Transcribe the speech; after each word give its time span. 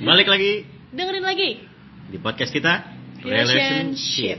Balik 0.00 0.28
lagi 0.28 0.52
Dengerin 0.90 1.24
lagi. 1.24 1.50
di 2.10 2.18
podcast 2.18 2.50
kita 2.50 2.92
Relationship. 3.20 4.38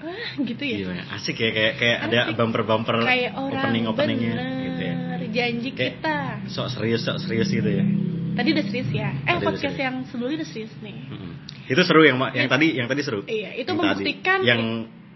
Wah, 0.00 0.32
gitu 0.38 0.62
ya. 0.62 0.76
Gimana? 0.80 1.02
Asik 1.12 1.36
ya 1.36 1.50
kayak 1.50 1.74
kayak 1.76 1.98
ada 2.06 2.18
Asik. 2.24 2.36
bumper-bumper 2.36 2.96
Kayak 3.02 3.32
orang 3.34 3.62
opening 3.62 3.84
openingnya 3.86 4.32
bener. 4.32 4.62
gitu 4.62 4.82
ya. 4.82 4.94
Janji 5.30 5.68
Kayak 5.72 5.94
kita. 5.98 6.16
Sok 6.48 6.68
serius 6.70 7.00
sok 7.02 7.18
serius 7.20 7.48
gitu 7.48 7.66
ya. 7.66 7.84
Tadi 8.32 8.48
udah 8.50 8.64
serius 8.64 8.90
ya. 8.90 9.10
Eh, 9.12 9.26
Tadi 9.28 9.44
podcast 9.44 9.76
yang 9.76 9.94
sebelumnya 10.06 10.36
udah 10.42 10.48
serius 10.48 10.74
nih. 10.80 10.96
Mm-mm. 11.06 11.32
Itu 11.66 11.82
seru 11.82 12.02
yang 12.02 12.16
yang 12.32 12.48
tadi 12.48 12.66
yang 12.74 12.86
tadi 12.86 13.00
seru. 13.00 13.20
Iya, 13.24 13.50
itu 13.54 13.70
Yang 13.70 13.78
membuktikan 13.78 14.38
tadi. 14.38 14.48
yang 14.48 14.62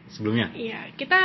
sebelumnya. 0.08 0.46
Iya, 0.54 0.80
kita 0.94 1.20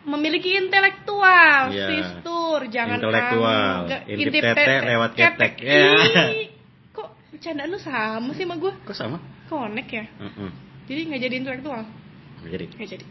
memiliki 0.00 0.56
intelektual, 0.56 1.68
Iya. 1.68 1.86
sistur, 1.92 2.64
jangan 2.68 2.98
Intelektual. 2.98 3.78
Intip 4.08 4.32
tete 4.32 4.74
lewat 4.86 5.10
ketek. 5.12 5.52
Ih, 5.60 6.48
Kok 6.90 7.08
bercandaan 7.30 7.68
lu 7.68 7.78
sama 7.78 8.30
sih 8.32 8.44
sama 8.44 8.56
gue? 8.56 8.72
Kok 8.84 8.96
sama? 8.96 9.18
Connect 9.46 9.90
ya? 9.90 10.04
Mm-mm. 10.16 10.50
Jadi 10.88 11.00
nggak 11.06 11.20
jadi 11.20 11.34
intelektual? 11.36 11.82
Nggak 12.40 12.50
Jadi 12.50 12.64
Nggak 12.72 12.88
jadi. 12.88 13.04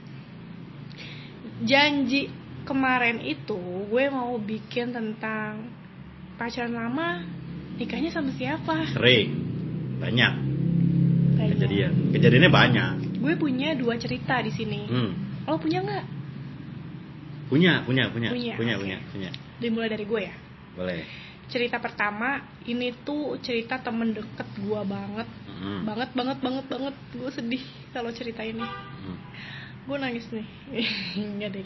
Janji 1.59 2.21
kemarin 2.63 3.19
itu 3.19 3.59
gue 3.85 4.05
mau 4.07 4.35
bikin 4.37 4.89
tentang 4.89 5.69
pacaran 6.35 6.71
lama, 6.71 7.23
nikahnya 7.75 8.09
sama 8.09 8.31
siapa? 8.31 8.87
sering 8.89 9.35
banyak 9.99 10.33
Banyak. 11.35 11.55
kejadian. 11.55 11.91
Kejadiannya 12.15 12.51
banyak. 12.51 12.91
Gue 13.19 13.35
punya 13.35 13.75
dua 13.75 13.99
cerita 13.99 14.39
di 14.39 14.51
sini. 14.51 14.87
Hmm. 14.87 15.11
Lo 15.43 15.59
punya 15.59 15.83
nggak? 15.83 16.05
Punya, 17.49 17.81
punya, 17.81 18.07
punya, 18.07 18.29
Punya, 18.29 18.53
punya, 18.55 18.73
oke. 18.75 18.83
punya, 18.85 18.97
punya. 19.09 19.29
Dimulai 19.57 19.89
dari 19.89 20.05
gue 20.05 20.21
ya. 20.23 20.35
Boleh. 20.71 21.01
cerita 21.49 21.81
pertama 21.81 22.37
ini 22.63 22.93
tuh 23.01 23.33
cerita 23.39 23.81
temen 23.81 24.13
deket 24.13 24.45
gue 24.55 24.81
banget 24.85 25.25
Mm-mm. 25.49 25.81
banget 25.81 26.13
banget 26.13 26.37
banget 26.37 26.65
banget 26.69 26.95
gue 27.11 27.29
sedih 27.31 27.63
kalau 27.89 28.13
cerita 28.13 28.45
ini 28.45 28.61
Mm. 28.61 29.17
gue 29.81 29.97
nangis 29.97 30.29
nih 30.29 30.45
enggak 31.25 31.49
deh 31.51 31.65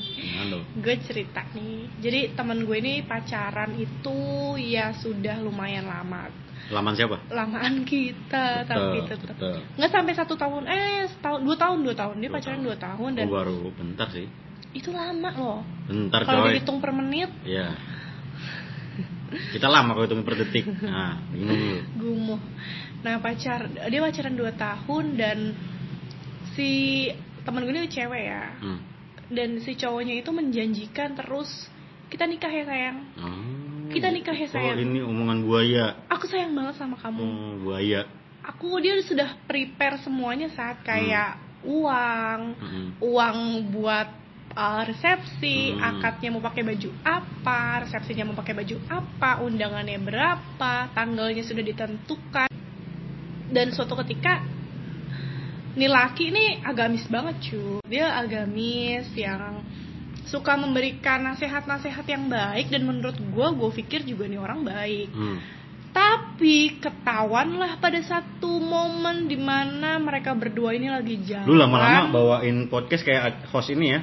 gue 0.79 0.95
cerita 1.03 1.43
nih 1.51 1.91
jadi 1.99 2.31
temen 2.31 2.63
gue 2.63 2.77
ini 2.79 3.03
pacaran 3.03 3.75
itu 3.75 4.17
ya 4.57 4.95
sudah 4.95 5.35
lumayan 5.41 5.83
lama 5.83 6.31
Laman 6.71 6.95
siapa? 6.95 7.19
lamaan 7.27 7.83
kita 7.83 8.63
tapi 8.63 9.03
Betul, 9.03 9.19
tetap 9.19 9.35
betul. 9.35 9.59
nggak 9.75 9.91
sampai 9.91 10.13
satu 10.15 10.33
tahun 10.33 10.63
eh 10.63 11.11
setahun 11.11 11.43
dua 11.43 11.57
tahun 11.59 11.77
dua 11.83 11.91
tahun 11.93 12.15
dia 12.17 12.31
Dua 12.31 12.35
pacaran 12.39 12.55
tahun. 12.55 12.65
dua 12.65 12.77
tahun 12.79 13.09
dan 13.13 13.25
Oh, 13.27 13.35
baru 13.35 13.57
bentar 13.75 14.07
sih. 14.09 14.31
Itu 14.73 14.89
lama 14.89 15.31
loh 15.37 15.61
Bentar 15.85 16.25
kalau 16.25 16.49
dihitung 16.49 16.81
per 16.81 16.91
menit 16.91 17.29
Iya. 17.45 17.93
Kita 19.33 19.67
lama 19.69 19.97
kalau 19.97 20.05
hitung 20.05 20.25
per 20.25 20.37
detik. 20.37 20.65
Nah, 20.69 21.17
bingung. 21.33 21.81
Gumuh. 21.97 22.41
Nah 23.01 23.17
pacar 23.19 23.65
dia 23.89 23.99
pacaran 23.99 24.35
2 24.37 24.53
tahun 24.53 25.05
dan 25.17 25.37
si 26.53 27.09
temen 27.43 27.65
gue 27.65 27.73
ini 27.73 27.89
cewek 27.89 28.23
ya. 28.29 28.45
Hmm. 28.61 28.79
Dan 29.33 29.57
si 29.65 29.73
cowoknya 29.73 30.21
itu 30.21 30.29
menjanjikan 30.29 31.17
terus 31.17 31.49
kita 32.13 32.29
nikah 32.29 32.51
ya 32.53 32.63
sayang. 32.69 32.97
Oh. 33.17 33.89
Kita 33.89 34.13
nikah 34.13 34.37
ya, 34.37 34.47
sayang. 34.49 34.77
Oh, 34.77 34.85
ini 34.85 34.99
omongan 35.01 35.39
buaya. 35.45 35.85
Aku 36.13 36.29
sayang 36.29 36.53
banget 36.53 36.77
sama 36.77 36.95
kamu. 37.01 37.19
Oh, 37.19 37.51
buaya. 37.65 38.05
Aku 38.45 38.77
dia 38.77 38.97
sudah 39.01 39.33
prepare 39.49 39.97
semuanya 40.03 40.51
saat 40.53 40.83
kayak 40.85 41.39
uang, 41.63 42.39
Mm-mm. 42.59 42.85
uang 42.99 43.37
buat 43.71 44.22
uh, 44.53 44.81
resepsi, 44.85 45.73
Hmm. 45.73 45.97
akadnya 45.97 46.29
mau 46.29 46.41
pakai 46.41 46.63
baju 46.63 46.89
apa, 47.01 47.83
resepsinya 47.85 48.29
mau 48.29 48.37
pakai 48.37 48.53
baju 48.53 48.75
apa, 48.87 49.41
undangannya 49.41 49.99
berapa, 49.99 50.73
tanggalnya 50.93 51.43
sudah 51.43 51.61
ditentukan. 51.61 52.49
Dan 53.53 53.69
suatu 53.69 53.93
ketika 54.01 54.41
nih 55.73 55.89
laki 55.89 56.29
ini 56.29 56.61
agamis 56.61 57.05
banget 57.09 57.49
cu 57.49 57.81
dia 57.89 58.13
agamis 58.21 59.09
yang 59.17 59.65
suka 60.29 60.53
memberikan 60.53 61.25
nasihat-nasihat 61.25 62.05
yang 62.05 62.29
baik 62.29 62.69
dan 62.69 62.85
menurut 62.85 63.17
gue 63.17 63.47
gue 63.57 63.69
pikir 63.81 64.05
juga 64.05 64.29
nih 64.29 64.37
orang 64.37 64.61
baik 64.61 65.09
Hmm. 65.09 65.37
tapi 65.89 66.77
ketahuan 66.77 67.57
lah 67.57 67.81
pada 67.81 67.97
satu 68.05 68.61
momen 68.61 69.25
di 69.25 69.37
mana 69.37 69.97
mereka 69.97 70.33
berdua 70.37 70.77
ini 70.77 70.93
lagi 70.93 71.21
jalan 71.25 71.49
Lu 71.49 71.57
lama-lama 71.57 72.09
bawain 72.09 72.69
podcast 72.69 73.01
kayak 73.01 73.49
host 73.49 73.73
ini 73.73 73.97
ya. 73.97 74.01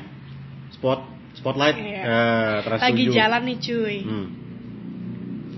Spot 0.73 1.01
spotlight 1.33 1.77
Iya. 1.77 2.01
eh, 2.01 2.55
Trans 2.63 2.81
lagi 2.81 3.05
7. 3.07 3.15
jalan 3.15 3.43
nih 3.45 3.59
cuy 3.59 3.97
Hmm. 4.01 4.27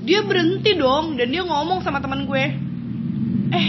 dia 0.03 0.21
berhenti 0.21 0.73
dong 0.75 1.15
dan 1.15 1.29
dia 1.29 1.43
ngomong 1.43 1.81
sama 1.81 1.99
teman 1.99 2.23
gue 2.23 2.45
eh 3.51 3.69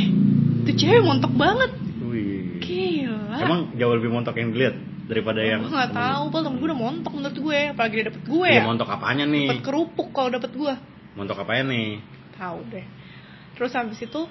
tuh 0.63 0.73
cewek 0.73 1.01
montok 1.01 1.31
banget 1.31 1.71
Wih. 2.03 2.57
gila 2.59 3.37
Emang 3.39 3.59
jauh 3.73 3.93
lebih 3.93 4.09
montok 4.09 4.35
yang 4.35 4.49
dilihat 4.49 4.75
daripada 5.03 5.39
yang 5.39 5.61
gue 5.61 5.69
nggak 5.69 5.91
tahu 5.91 6.23
pal 6.27 6.41
temen 6.41 6.57
gue 6.57 6.67
udah 6.67 6.79
montok 6.81 7.11
menurut 7.13 7.37
gue 7.37 7.59
apalagi 7.69 7.93
dia 7.93 8.05
dapet 8.07 8.23
gue. 8.23 8.47
Iya, 8.47 8.57
ya 8.57 8.63
montok 8.63 8.89
apanya 8.89 9.25
nih? 9.25 9.47
dapet 9.49 9.63
kerupuk 9.63 10.07
kalau 10.09 10.29
dapet 10.29 10.51
gue 10.51 10.73
Montok 11.13 11.37
apanya 11.39 11.63
nih? 11.69 11.89
tahu 12.33 12.59
deh 12.67 12.85
terus 13.53 13.69
habis 13.71 14.01
itu 14.01 14.21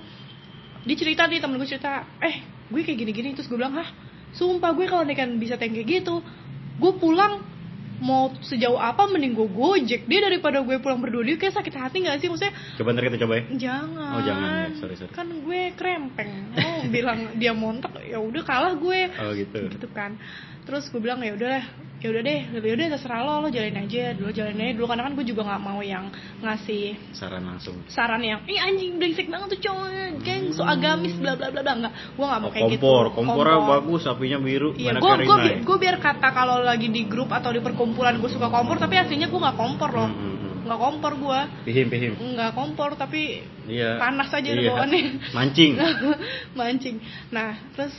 dia 0.83 0.97
cerita 0.99 1.25
nih 1.25 1.39
temen 1.39 1.55
gue 1.55 1.65
cerita 1.65 2.03
eh 2.19 2.43
gue 2.67 2.81
kayak 2.83 2.99
gini-gini 2.99 3.33
terus 3.33 3.47
gue 3.47 3.55
bilang 3.55 3.73
hah 3.73 3.87
sumpah 4.33 4.75
gue 4.75 4.85
kalau 4.85 5.07
kan 5.07 5.39
bisa 5.39 5.55
kayak 5.55 5.79
gitu 5.81 6.19
gue 6.75 6.93
pulang 6.97 7.45
mau 7.99 8.35
sejauh 8.43 8.75
apa 8.75 9.07
mending 9.07 9.31
gue 9.33 9.47
gojek 9.47 10.05
dia 10.05 10.21
daripada 10.21 10.59
gue 10.59 10.75
pulang 10.77 10.99
berdua 10.99 11.23
dia 11.23 11.37
kayak 11.37 11.55
sakit 11.55 11.71
hati 11.73 12.03
gak 12.03 12.19
sih 12.19 12.27
maksudnya 12.27 12.51
Coba 12.75 12.91
ntar 12.91 13.07
kita 13.07 13.19
coba 13.21 13.35
ya. 13.39 13.43
jangan 13.71 14.11
Oh, 14.11 14.21
jangan 14.21 14.49
ya. 14.51 14.67
Sorry, 14.75 14.95
sorry. 14.99 15.13
kan 15.13 15.27
gue 15.31 15.61
krempeng 15.73 16.31
oh 16.53 16.81
bilang 16.89 17.39
dia 17.39 17.53
montok 17.53 17.95
ya 18.01 18.19
udah 18.19 18.43
kalah 18.43 18.75
gue 18.75 19.01
Oh 19.17 19.31
gitu. 19.33 19.71
gitu 19.71 19.87
kan 19.89 20.19
terus 20.63 20.87
gue 20.89 20.99
bilang 20.99 21.23
ya 21.23 21.31
udah 21.33 21.63
ya 22.03 22.11
udah 22.11 22.21
deh 22.21 22.41
ya 22.51 22.73
udah 22.75 22.87
terserah 22.91 23.21
lo 23.23 23.33
lo 23.39 23.49
jalanin 23.49 23.79
aja 23.81 24.11
dulu 24.13 24.31
jalanin 24.31 24.59
aja 24.61 24.75
dulu 24.75 24.87
karena 24.87 25.03
kan 25.07 25.13
gue 25.15 25.23
juga 25.25 25.43
nggak 25.47 25.63
mau 25.63 25.79
yang 25.81 26.11
ngasih 26.43 26.99
Saran 27.15 27.47
langsung. 27.47 27.79
saran 27.87 28.19
yang 28.21 28.43
ih 28.45 28.59
anjing 28.59 28.99
brengsek 28.99 29.31
banget 29.31 29.55
tuh 29.55 29.61
cowok 29.63 29.87
geng 30.21 30.51
so 30.51 30.67
agamis 30.67 31.15
bla 31.15 31.33
bla 31.33 31.49
bla 31.49 31.63
bla 31.63 31.73
enggak 31.79 31.93
gue 32.13 32.27
nggak 32.27 32.41
mau 32.41 32.49
Oh, 32.49 32.53
kayak 32.53 32.65
kompor, 32.75 33.05
gitu 33.07 33.17
kompornya 33.17 33.59
bagus, 33.63 34.01
sapinya 34.03 34.39
biru, 34.39 34.75
Iya, 34.75 34.99
gue 34.99 35.15
gue 35.23 35.39
ya? 35.41 35.57
gue 35.63 35.77
biar 35.79 35.97
kata 35.97 36.29
kalau 36.31 36.59
lagi 36.59 36.89
di 36.89 37.07
grup 37.07 37.31
atau 37.31 37.49
di 37.49 37.63
perkumpulan 37.63 38.19
gue 38.19 38.29
suka 38.29 38.51
kompor 38.51 38.77
tapi 38.77 38.99
aslinya 38.99 39.31
gue 39.31 39.39
nggak 39.39 39.55
kompor 39.57 39.91
loh 39.91 40.11
Hmm, 40.11 40.19
hmm, 40.19 40.37
hmm. 40.37 40.53
nggak 40.67 40.79
kompor 40.79 41.13
gue 41.15 41.41
Pihim, 41.65 41.87
pihim. 41.87 42.13
nggak 42.35 42.51
kompor 42.53 42.91
tapi 42.95 43.47
Iya. 43.63 43.95
panas 43.97 44.27
aja 44.29 44.43
Iya. 44.49 44.75
bawaannya 44.75 45.03
Mancing. 45.31 45.73
mancing 46.59 46.97
nah 47.31 47.55
terus 47.73 47.95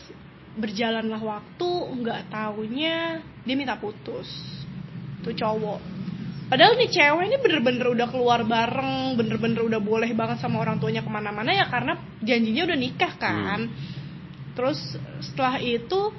berjalanlah 0.53 1.21
waktu 1.21 1.69
nggak 2.01 2.21
taunya 2.29 3.21
dia 3.43 3.55
minta 3.57 3.77
putus. 3.77 4.29
Tuh 5.25 5.33
cowok. 5.33 5.79
Padahal 6.51 6.77
nih 6.77 6.91
cewek 6.91 7.25
ini 7.33 7.37
bener-bener 7.41 7.87
udah 7.89 8.07
keluar 8.11 8.45
bareng 8.45 9.17
bener-bener 9.17 9.65
udah 9.65 9.81
boleh 9.81 10.11
banget 10.13 10.37
sama 10.43 10.61
orang 10.61 10.77
tuanya 10.77 11.01
ke 11.01 11.09
mana-mana 11.09 11.49
ya 11.49 11.65
karena 11.65 11.97
janjinya 12.21 12.69
udah 12.69 12.77
nikah 12.77 13.13
kan. 13.17 13.71
Terus 14.53 14.77
setelah 15.23 15.57
itu 15.57 16.13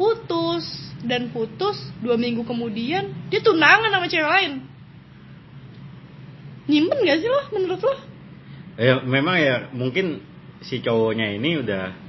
putus 0.00 0.64
dan 1.04 1.28
putus 1.30 1.76
dua 2.00 2.16
minggu 2.16 2.48
kemudian 2.48 3.12
dia 3.28 3.40
tunangan 3.44 3.92
sama 3.92 4.06
cewek 4.08 4.30
lain. 4.30 4.52
Nyimpen 6.64 7.04
gak 7.04 7.18
sih 7.20 7.28
lo 7.28 7.42
menurut 7.52 7.80
lo? 7.84 7.96
Ya 8.80 9.04
memang 9.04 9.36
ya 9.36 9.68
mungkin 9.76 10.24
si 10.64 10.80
cowoknya 10.80 11.36
ini 11.36 11.60
udah 11.60 12.03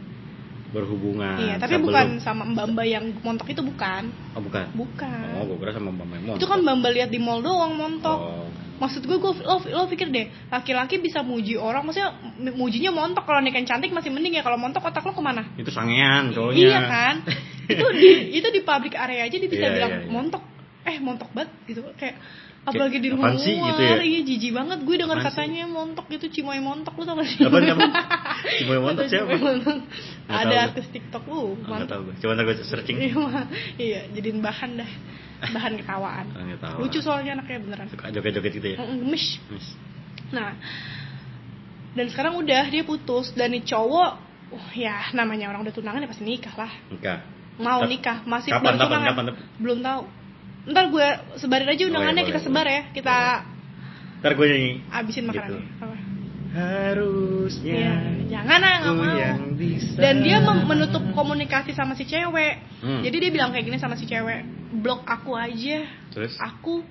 berhubungan. 0.75 1.36
iya 1.40 1.56
tapi 1.56 1.74
sebelum- 1.74 1.88
bukan 1.88 2.07
sama 2.19 2.44
mbak-mbak 2.45 2.86
yang 2.86 3.06
montok 3.18 3.48
itu 3.48 3.62
bukan 3.62 4.12
Oh 4.31 4.42
bukan. 4.42 4.66
bukan 4.74 5.31
Oh, 5.33 5.44
gue 5.45 5.57
kira 5.57 5.72
sama 5.72 5.89
Mbak 5.89 6.07
Memon. 6.10 6.36
itu 6.36 6.45
kan 6.45 6.60
mbak-mbak 6.60 6.92
lihat 6.94 7.10
di 7.10 7.18
mall 7.18 7.39
doang 7.39 7.74
montok 7.74 8.19
Oh. 8.19 8.48
maksud 8.75 9.01
gue, 9.01 9.16
gue 9.16 9.31
lo, 9.42 9.56
lo 9.63 9.88
pikir 9.88 10.07
deh 10.10 10.27
laki-laki 10.50 11.00
bisa 11.00 11.22
muji 11.22 11.56
orang 11.56 11.81
maksudnya 11.81 12.12
mujinya 12.51 12.92
montok 12.92 13.24
kalau 13.24 13.39
nikahin 13.39 13.63
cantik 13.63 13.89
masih 13.89 14.10
mending 14.10 14.36
ya 14.36 14.44
kalau 14.44 14.56
montok 14.56 14.83
otak 14.83 15.00
lo 15.01 15.12
ke 15.12 15.24
mana 15.24 15.48
Itu 15.56 15.69
sangean 15.69 16.30
cowoknya. 16.30 16.60
iya 16.60 16.80
kan 16.83 17.16
itu 17.71 17.86
di 17.94 18.10
itu 18.36 18.48
di 18.50 18.62
public 18.62 18.94
area 18.94 19.24
aja 19.24 19.33
dia 19.33 19.48
bisa 19.48 19.63
Iya, 19.63 19.74
bilang 19.74 19.92
iya, 19.94 20.01
iya. 20.01 20.12
montok 20.12 20.44
eh 20.83 20.98
montok 21.00 21.30
banget 21.31 21.50
gitu 21.66 21.81
kayak 21.95 22.19
apalagi 22.65 22.97
di 22.97 23.09
luar 23.13 23.38
sih 23.38 23.53
gitu 23.53 23.81
ya? 23.81 24.01
iya 24.01 24.19
jijik 24.25 24.51
banget 24.57 24.81
gue 24.81 24.95
dengar 24.97 25.21
sih? 25.21 25.25
katanya 25.29 25.69
montok 25.69 26.09
gitu 26.09 26.25
cimoy 26.33 26.57
montok 26.57 26.97
lu 26.97 27.06
tau 27.06 27.13
gak 27.21 27.29
sih 27.29 27.45
apaan? 27.45 27.77
Cimoy 28.59 28.79
montok 28.81 29.06
siapa? 29.06 29.38
Montok. 29.38 29.77
Ada 30.25 30.56
artis 30.73 30.89
tiktok 30.89 31.23
lu 31.29 31.53
nggak 31.62 31.85
tahu 31.85 32.01
gue. 32.09 32.15
Coba 32.25 32.31
ntar 32.33 32.44
gue 32.50 32.56
searching. 32.65 32.97
iya, 32.97 33.13
iya 33.77 34.01
jadiin 34.09 34.41
bahan 34.41 34.81
dah 34.81 34.91
bahan 35.45 35.73
ketawaan 35.77 36.25
lucu 36.81 37.00
soalnya 37.06 37.38
anaknya 37.38 37.59
beneran 37.62 37.85
Suka 37.91 38.09
joget-joget 38.09 38.53
gitu 38.57 38.68
ya. 38.73 38.77
Gemes 38.81 39.38
Yes. 39.53 39.68
nah 40.33 40.57
dan 41.94 42.06
sekarang 42.09 42.33
udah 42.41 42.65
dia 42.73 42.81
putus 42.81 43.29
dan 43.38 43.53
nih 43.53 43.61
cowok 43.61 44.11
oh 44.57 44.68
ya 44.73 45.11
namanya 45.13 45.53
orang 45.53 45.61
udah 45.69 45.73
tunangan 45.75 46.01
ya 46.01 46.09
pasti 46.09 46.23
nikah 46.25 46.56
lah 46.57 46.71
Nikah. 46.89 47.19
mau 47.61 47.83
nikah 47.85 48.25
masih 48.25 48.51
kapan, 48.51 48.63
baru 48.63 48.77
kapan, 48.79 48.89
tunangan. 48.89 49.07
kapan, 49.13 49.25
kapan? 49.31 49.45
belum 49.61 49.79
tahu 49.85 50.01
ntar 50.65 50.85
gue 50.88 51.07
sebarin 51.35 51.67
aja 51.67 51.83
undangannya 51.83 52.21
boleh, 52.21 52.29
kita 52.31 52.39
sebar 52.41 52.65
ya 52.65 52.81
kita 52.89 53.17
Ntar 54.17 54.31
gue 54.33 54.45
nyanyi. 54.47 54.71
abisin 54.89 55.23
Gitu. 55.23 55.29
makanannya 55.29 55.65
apa 55.77 55.95
harusnya 56.56 57.75
Ya, 57.75 57.95
jangan 58.31 58.59
ah 58.59 58.75
nggak 58.79 58.95
mau. 58.95 59.51
bisa 59.53 59.97
Dan 59.97 60.15
dia 60.21 60.38
menutup 60.39 61.03
komunikasi 61.12 61.71
sama 61.71 61.94
si 61.94 62.03
cewek. 62.03 62.63
Hmm. 62.79 63.01
Jadi 63.01 63.15
dia 63.19 63.29
bilang 63.29 63.51
kayak 63.51 63.65
gini 63.65 63.77
sama 63.77 63.94
si 63.94 64.03
cewek, 64.03 64.44
blok 64.73 65.03
aku 65.03 65.35
aja. 65.35 65.83
terus 66.09 66.33
Aku 66.38 66.81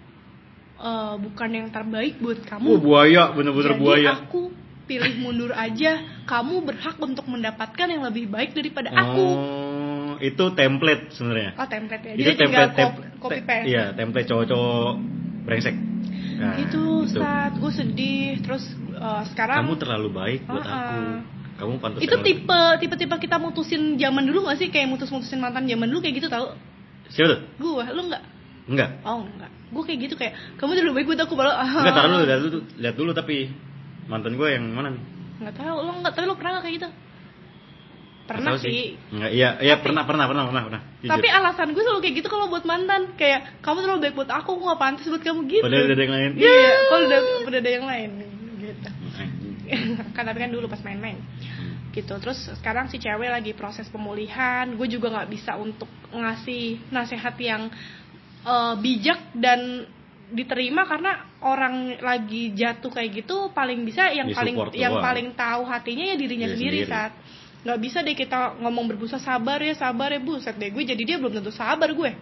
eh, 0.76 1.14
bukan 1.16 1.48
yang 1.50 1.68
terbaik 1.70 2.18
buat 2.18 2.40
kamu. 2.42 2.64
oh 2.66 2.78
buaya 2.78 3.32
bener-bener 3.32 3.72
Jadi 3.72 3.80
buaya 3.80 4.10
aku 4.20 4.52
pilih 4.84 5.16
mundur 5.16 5.50
aja. 5.50 5.96
Kamu 6.24 6.60
berhak 6.60 6.96
untuk 6.98 7.24
mendapatkan 7.24 7.86
yang 7.86 8.04
lebih 8.04 8.28
baik 8.28 8.52
daripada 8.52 8.92
aku. 8.92 9.24
oh 9.24 9.82
itu 10.16 10.44
template 10.54 11.10
sebenarnya 11.10 11.56
Oh 11.56 11.66
template 11.66 12.04
ya. 12.04 12.12
itu 12.14 12.20
Dia 12.22 12.32
tinggal 12.36 12.68
template 12.70 13.13
copy 13.24 13.40
te- 13.40 13.46
paste. 13.48 13.66
iya 13.66 13.84
template 13.96 14.28
cowok-cowok 14.28 14.92
brengsek. 15.48 15.76
Nah, 16.34 16.58
Itu 16.60 17.06
saat 17.08 17.56
gue 17.56 17.72
sedih. 17.72 18.42
Terus 18.44 18.64
eh, 18.92 19.22
sekarang 19.32 19.64
kamu 19.64 19.74
terlalu 19.80 20.08
baik 20.12 20.40
buat 20.44 20.60
Uh-uh. 20.60 20.76
aku. 20.76 20.98
kamu 21.54 21.72
pantas 21.78 22.02
itu 22.02 22.16
tipe 22.26 22.60
tipe 22.82 22.94
tipe 22.98 23.14
kita 23.16 23.36
mutusin 23.38 23.94
zaman 23.94 24.26
dulu 24.26 24.50
gak 24.50 24.58
sih? 24.58 24.68
Kayak 24.68 24.90
mutus 24.90 25.08
mutusin 25.08 25.38
mantan 25.38 25.64
zaman 25.64 25.86
dulu 25.86 26.02
kayak 26.02 26.20
gitu 26.20 26.28
tau? 26.28 26.58
Siapa 27.08 27.28
tuh? 27.30 27.40
Gue 27.56 27.84
lu 27.88 28.02
nggak? 28.10 28.22
Enggak 28.64 28.90
oh 29.04 29.22
enggak 29.28 29.52
gue 29.74 29.82
kayak 29.84 30.00
gitu 30.08 30.14
kayak 30.16 30.32
kamu 30.56 30.72
terlalu 30.78 30.94
baik 31.02 31.06
buat 31.12 31.20
aku 31.26 31.34
baru 31.36 31.52
ah. 31.52 31.84
Enggak 31.84 31.94
taruh 31.94 32.08
dulu 32.10 32.24
lihat 32.24 32.40
dulu 32.40 32.58
lihat 32.80 32.96
dulu 32.96 33.10
tapi 33.12 33.36
mantan 34.08 34.34
gue 34.40 34.48
yang 34.48 34.64
mana 34.72 34.88
nih? 34.92 35.02
Nggak 35.44 35.54
tahu 35.60 35.76
lo 35.84 35.92
nggak 36.00 36.12
tapi 36.16 36.26
lo 36.26 36.34
pernah 36.34 36.50
nggak 36.58 36.64
kayak 36.64 36.76
gitu 36.80 36.88
pernah 38.24 38.56
tahu 38.56 38.64
sih, 38.64 38.96
enggak 39.12 39.30
iya 39.30 39.48
iya 39.60 39.76
Tapi- 39.76 39.84
pernah 39.84 40.02
pernah 40.08 40.24
pernah 40.24 40.44
pernah 40.48 40.62
pernah. 40.64 40.80
Jujur. 41.04 41.12
tapi 41.12 41.26
alasan 41.28 41.68
gue 41.76 41.82
selalu 41.84 42.00
kayak 42.00 42.14
gitu 42.24 42.28
kalau 42.32 42.46
buat 42.48 42.64
mantan. 42.64 43.02
Kayak 43.14 43.60
kamu 43.60 43.78
terlalu 43.84 44.00
baik 44.00 44.14
buat 44.16 44.30
aku 44.32 44.50
aku 44.56 44.62
nggak 44.64 44.80
pantas 44.80 45.06
buat 45.06 45.22
kamu 45.22 45.40
gitu. 45.46 45.64
Padahal 45.64 45.84
udah 45.84 45.96
ada 45.96 46.02
yang 46.02 46.14
lain. 46.16 46.30
Iya 46.34 46.56
kalau 46.88 47.02
udah 47.04 47.20
udah 47.44 47.60
ada 47.60 47.70
yang 47.70 47.86
lain 47.86 48.10
gitu. 48.58 48.88
Kan 50.16 50.22
tapi 50.24 50.38
kan 50.40 50.50
dulu 50.50 50.66
pas 50.68 50.80
main-main. 50.80 51.18
Gitu. 51.90 52.10
Terus 52.10 52.38
sekarang 52.58 52.90
si 52.90 52.98
cewek 52.98 53.28
lagi 53.28 53.52
proses 53.52 53.86
pemulihan. 53.86 54.66
Gue 54.74 54.88
juga 54.88 55.12
nggak 55.12 55.28
bisa 55.30 55.54
untuk 55.54 55.86
ngasih 56.10 56.90
nasihat 56.90 57.36
yang 57.36 57.68
eh, 58.42 58.74
bijak 58.80 59.36
dan 59.36 59.84
diterima 60.24 60.88
karena 60.88 61.28
orang 61.44 62.00
lagi 62.00 62.56
jatuh 62.56 62.88
kayak 62.88 63.22
gitu 63.22 63.52
paling 63.52 63.84
bisa 63.84 64.08
yang 64.08 64.32
Di 64.32 64.34
paling 64.34 64.56
yang 64.72 64.96
doang. 64.96 65.04
paling 65.04 65.28
tahu 65.36 65.62
hatinya 65.68 66.04
ya 66.10 66.16
dirinya 66.16 66.48
Diri 66.48 66.56
sendiri, 66.56 66.78
sendiri. 66.82 66.90
saat 66.90 67.12
nggak 67.64 67.78
bisa 67.80 67.98
deh 68.00 68.12
kita 68.12 68.60
ngomong 68.60 68.84
berbusa 68.86 69.16
sabar 69.16 69.56
ya 69.58 69.72
sabar 69.72 70.08
ya 70.08 70.20
buset 70.20 70.54
deh 70.54 70.68
gue 70.68 70.84
jadi 70.84 71.00
dia 71.00 71.16
belum 71.16 71.32
tentu 71.32 71.48
sabar 71.50 71.88
gue 71.90 72.12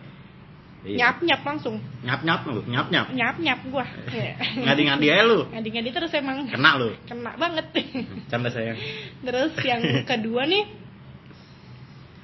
Iya. 0.82 0.98
nyap 0.98 1.22
nyap 1.22 1.42
langsung 1.46 1.78
nyap 2.02 2.26
nyap 2.26 2.42
lu 2.42 2.66
nyap 2.66 2.90
nyap 2.90 3.06
nyap 3.14 3.36
nyap 3.38 3.60
gue 3.62 3.84
ngadi 4.66 4.82
ngadi 4.82 5.06
aja 5.08 5.22
lu 5.22 5.46
ngadi 5.46 5.68
ngadi 5.70 5.90
terus 5.94 6.10
emang 6.10 6.50
kena 6.50 6.74
lu 6.74 6.90
kena 7.06 7.38
banget 7.38 7.70
canda 8.34 8.50
sayang 8.50 8.74
Terus 9.22 9.54
yang 9.62 9.78
kedua 10.10 10.42
nih, 10.42 10.66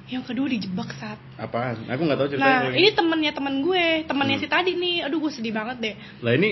yang 0.09 0.25
kedua 0.25 0.49
dijebak 0.49 0.91
saat. 0.97 1.15
apaan 1.37 1.85
aku 1.85 2.01
nggak 2.01 2.17
tahu 2.17 2.27
ceritanya 2.33 2.67
Nah 2.67 2.73
ini 2.73 2.89
temennya 2.91 3.31
temen 3.31 3.55
gue, 3.61 3.85
temennya 4.03 4.35
Hmm. 4.35 4.43
si 4.43 4.47
tadi 4.49 4.71
nih. 4.73 4.95
Aduh 5.05 5.21
gue 5.21 5.31
sedih 5.31 5.53
banget 5.53 5.77
deh. 5.79 5.95
lah 6.19 6.33
ini 6.33 6.49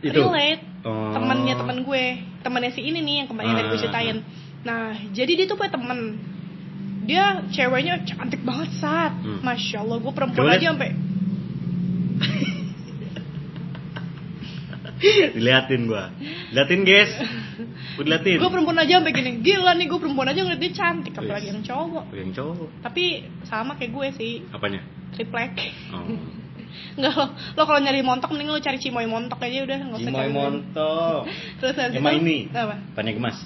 itu 0.00 0.16
Relate. 0.16 0.62
Oh. 0.88 1.12
Temennya 1.12 1.54
temen 1.58 1.84
gue, 1.84 2.04
temennya 2.40 2.72
si 2.72 2.80
ini 2.80 3.02
nih 3.02 3.14
yang 3.20 3.28
kemarin 3.28 3.52
tadi 3.52 3.68
gue 3.68 3.80
Ah. 3.82 3.84
Nah 4.64 4.92
jadi 5.12 5.32
dia 5.36 5.46
tuh 5.48 5.56
punya 5.56 5.72
temen. 5.72 6.20
Dia 7.08 7.42
ceweknya 7.50 8.04
cantik 8.04 8.44
banget 8.44 8.70
saat. 8.78 9.12
Hmm. 9.20 9.40
Masya 9.40 9.82
Allah 9.82 9.96
gue 9.98 10.12
perempuan 10.12 10.46
Coba 10.46 10.56
aja 10.56 10.68
sampai 10.72 10.90
diliatin 15.34 15.88
gua 15.88 16.12
liatin 16.52 16.84
guys 16.84 17.08
gua 17.96 18.04
diliatin 18.04 18.36
gue 18.36 18.50
perempuan 18.52 18.78
aja 18.84 19.00
sampai 19.00 19.12
gini. 19.16 19.40
Gila 19.40 19.72
nih 19.80 19.86
gue 19.88 19.98
perempuan 20.00 20.28
aja 20.28 20.40
ngeliat 20.44 20.60
dia 20.60 20.72
cantik 20.76 21.16
apalagi 21.16 21.48
Wis. 21.48 21.52
yang 21.56 21.64
cowok. 21.64 22.04
yang 22.12 22.32
cowok 22.36 22.68
Tapi 22.84 23.04
sama 23.48 23.80
kayak 23.80 23.92
gue 23.96 24.08
sih, 24.20 24.32
apanya 24.52 24.84
triplek. 25.16 25.56
oh. 25.96 26.04
Enggak 26.94 27.18
lo, 27.18 27.26
lo 27.34 27.62
kalau 27.66 27.80
nyari 27.82 27.98
montok 27.98 28.30
mending 28.30 28.46
lo 28.54 28.62
cari 28.62 28.78
cimoy 28.78 29.02
montok 29.02 29.42
aja 29.42 29.66
udah 29.66 29.78
nggak 29.90 29.98
usah 30.06 30.12
Cimoy 30.14 30.30
montok 30.30 31.22
Terus 31.58 31.74
habis 31.74 31.98
itu 31.98 32.10
ini 32.22 32.38
apa? 32.54 32.76
Panya 32.94 33.10
gemas 33.10 33.36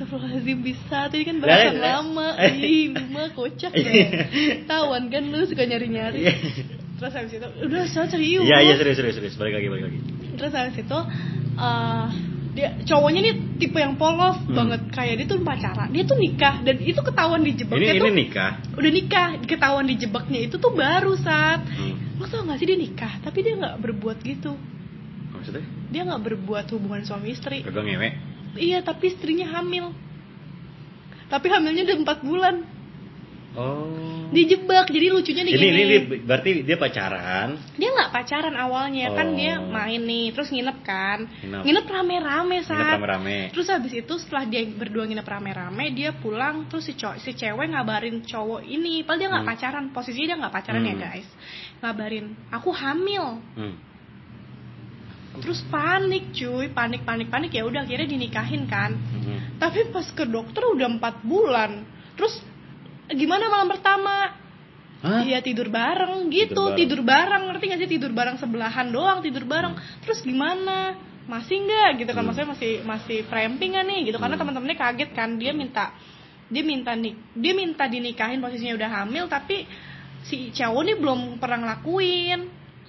Astagfirullahaladzim 0.00 0.58
bisa. 0.64 0.98
Tadi 1.12 1.24
kan 1.28 1.36
Lah, 1.36 1.44
bahasan 1.44 1.76
lah. 1.76 1.92
lama. 2.00 2.28
Ih 2.56 2.88
lu 2.88 3.04
mah 3.12 3.28
kocak 3.36 3.72
deh. 3.76 4.08
Tawan 4.64 5.12
kan 5.12 5.22
lu 5.28 5.44
suka 5.44 5.68
nyari-nyari. 5.68 6.24
Terus 6.96 7.12
habis 7.12 7.32
itu 7.36 7.48
Udah 7.68 7.84
saya 7.84 8.08
serius 8.08 8.44
iya 8.48 8.64
iya 8.64 8.74
serius 8.80 8.96
serius 8.96 9.16
serius. 9.20 9.34
Balik 9.36 9.60
lagi 9.60 9.68
balik 9.68 9.84
lagi. 9.92 9.98
Terus 10.40 10.52
habis 10.56 10.76
itu 10.80 10.98
eh, 11.60 12.04
dia 12.50 12.68
cowoknya 12.82 13.20
nih 13.28 13.34
tipe 13.60 13.76
yang 13.76 14.00
polos 14.00 14.40
Hmm. 14.48 14.56
banget. 14.56 14.80
Kayak 14.88 15.14
dia 15.20 15.26
tuh 15.28 15.36
pacaran. 15.44 15.88
Dia 15.92 16.04
tuh 16.08 16.16
nikah 16.16 16.54
dan 16.64 16.76
itu 16.80 17.00
ketahuan 17.04 17.40
ini 17.44 17.48
dijebaknya 17.52 17.92
ini 17.92 18.00
tuh 18.00 18.12
nikah? 18.16 18.52
udah 18.72 18.92
nikah. 18.96 19.28
Ketahuan 19.44 19.84
dijebaknya 19.84 20.40
itu 20.48 20.56
tuh 20.56 20.72
baru 20.72 21.12
saat 21.20 21.60
hmm. 21.68 22.16
lo 22.16 22.24
tau 22.24 22.40
gak 22.48 22.56
sih 22.56 22.66
dia 22.72 22.78
nikah? 22.80 23.20
Tapi 23.20 23.38
dia 23.44 23.52
nggak 23.60 23.76
berbuat 23.84 24.16
gitu. 24.24 24.56
Maksudnya? 25.36 25.64
Dia 25.92 26.02
nggak 26.08 26.22
berbuat 26.24 26.64
hubungan 26.72 27.04
suami 27.04 27.36
istri. 27.36 27.60
Kagak 27.60 27.84
ngewe 27.84 28.29
Iya, 28.54 28.82
tapi 28.82 29.10
istrinya 29.10 29.46
hamil. 29.54 29.94
Tapi 31.26 31.46
hamilnya 31.46 31.86
udah 31.86 31.96
4 32.02 32.20
bulan. 32.26 32.56
oh 33.54 34.30
Dijebak. 34.30 34.86
Jadi 34.86 35.10
lucunya 35.10 35.42
nih 35.42 35.52
ini 35.52 35.58
gini. 35.58 35.74
ini 35.74 35.82
dia- 35.90 36.22
berarti 36.22 36.50
dia 36.62 36.78
pacaran 36.78 37.58
Dia 37.74 37.90
nggak 37.90 38.10
pacaran 38.14 38.54
awalnya, 38.54 39.10
kan 39.10 39.26
Oh. 39.26 39.34
dia 39.34 39.58
main 39.58 39.98
nih, 39.98 40.30
terus 40.30 40.54
nginep 40.54 40.78
kan. 40.86 41.26
Nginep. 41.42 41.62
Nginep 41.66 41.86
rame-rame 41.90 42.62
nginep 42.62 42.70
saat. 42.70 42.94
rame-rame 42.94 43.50
Terus 43.50 43.66
habis 43.66 43.90
itu 43.90 44.14
setelah 44.22 44.46
dia 44.46 44.62
berdua 44.70 45.02
nginep 45.02 45.26
rame-rame, 45.26 45.90
dia 45.90 46.14
pulang 46.14 46.70
terus 46.70 46.86
si 46.86 46.94
cowok, 46.94 47.18
si 47.18 47.34
cewek 47.34 47.74
ngabarin 47.74 48.22
cowok 48.22 48.62
ini, 48.62 49.02
padahal 49.02 49.18
dia 49.18 49.28
nggak 49.34 49.42
Hmm. 49.42 49.50
pacaran, 49.50 49.84
posisinya 49.90 50.26
dia 50.30 50.38
nggak 50.38 50.54
pacaran 50.54 50.82
ya 50.86 50.94
Hmm. 50.94 51.02
guys. 51.02 51.28
Ngabarin, 51.82 52.26
aku 52.54 52.70
hamil. 52.70 53.26
hmm. 53.58 53.89
Terus 55.38 55.62
panik 55.70 56.34
cuy, 56.34 56.74
panik 56.74 57.06
panik 57.06 57.30
panik 57.30 57.54
ya 57.54 57.62
udah 57.62 57.86
akhirnya 57.86 58.10
dinikahin 58.10 58.66
kan. 58.66 58.98
Hmm. 58.98 59.62
Tapi 59.62 59.94
pas 59.94 60.02
ke 60.10 60.26
dokter 60.26 60.66
udah 60.66 60.90
empat 60.90 61.22
bulan. 61.22 61.86
Terus 62.18 62.42
gimana 63.14 63.46
malam 63.46 63.70
pertama? 63.70 64.34
Hah? 65.00 65.22
Iya 65.24 65.38
tidur 65.40 65.70
bareng 65.70 66.28
gitu, 66.28 66.52
Tidur 66.52 66.76
tidur 66.76 67.00
bareng. 67.06 67.30
bareng. 67.30 67.42
ngerti 67.54 67.64
gak 67.70 67.80
sih 67.86 67.90
tidur 67.94 68.12
bareng 68.12 68.36
sebelahan 68.42 68.90
doang 68.90 69.22
tidur 69.22 69.46
bareng. 69.46 69.78
Terus 70.02 70.18
gimana? 70.26 70.98
Masih 71.30 71.62
nggak 71.62 72.02
gitu 72.02 72.10
kan? 72.10 72.26
Hmm. 72.26 72.34
Maksudnya 72.34 72.48
masih 72.50 72.72
masih 72.82 73.18
premping 73.30 73.78
kan 73.78 73.86
nih 73.86 74.10
gitu 74.10 74.18
karena 74.18 74.34
Hmm. 74.34 74.42
teman-temannya 74.42 74.78
kaget 74.82 75.10
kan 75.14 75.38
dia 75.38 75.54
minta 75.54 75.94
dia 76.50 76.66
minta 76.66 76.98
nik 76.98 77.14
dia 77.38 77.54
minta 77.54 77.86
dinikahin 77.86 78.42
posisinya 78.42 78.74
udah 78.74 78.90
hamil 78.90 79.30
tapi 79.30 79.62
si 80.26 80.50
cowok 80.50 80.82
nih 80.82 80.96
belum 80.98 81.38
pernah 81.38 81.62
ngelakuin. 81.62 82.40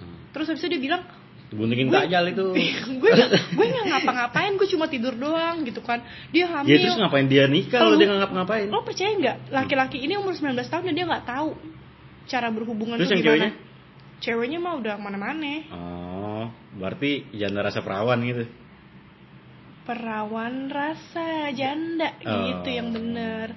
Hmm. 0.02 0.16
Terus 0.34 0.50
habis 0.50 0.66
itu 0.66 0.74
dia 0.74 0.82
bilang 0.90 1.21
Buntingin 1.52 1.92
Gue- 1.92 2.00
kajal 2.00 2.24
itu. 2.32 2.46
Gue 3.00 3.10
gue 3.12 3.64
nggak 3.68 3.86
ngapa-ngapain 3.92 4.56
gue 4.56 4.68
cuma 4.72 4.88
tidur 4.88 5.12
doang 5.12 5.62
gitu 5.62 5.84
kan. 5.84 6.00
Dia 6.32 6.48
hamil. 6.48 6.72
Ya 6.72 6.76
terus 6.80 6.96
ngapain? 6.96 7.26
Dia 7.28 7.44
nikah 7.46 7.78
kalau 7.78 8.00
dia 8.00 8.08
nggak 8.08 8.20
ngapa-ngapain. 8.24 8.66
Lo 8.72 8.80
percaya 8.82 9.12
nggak? 9.12 9.36
Laki-laki 9.52 10.00
ini 10.00 10.16
umur 10.16 10.32
19 10.32 10.56
tahun 10.64 10.82
dan 10.88 10.94
dia 10.96 11.06
nggak 11.06 11.26
tahu 11.28 11.48
cara 12.22 12.48
berhubungan 12.48 12.96
Terus 12.96 13.10
tuh 13.10 13.16
yang 13.18 13.22
gimana. 13.22 13.36
ceweknya? 13.36 13.70
ceweknya 14.22 14.58
mah 14.62 14.78
udah 14.78 14.94
mana-mana 15.02 15.66
oh 15.74 16.46
berarti 16.78 17.26
janda 17.34 17.58
rasa 17.66 17.82
perawan 17.82 18.22
gitu. 18.22 18.46
Perawan 19.82 20.70
rasa 20.70 21.50
janda. 21.50 22.14
Oh. 22.22 22.46
gitu 22.46 22.68
yang 22.70 22.94
bener 22.94 23.50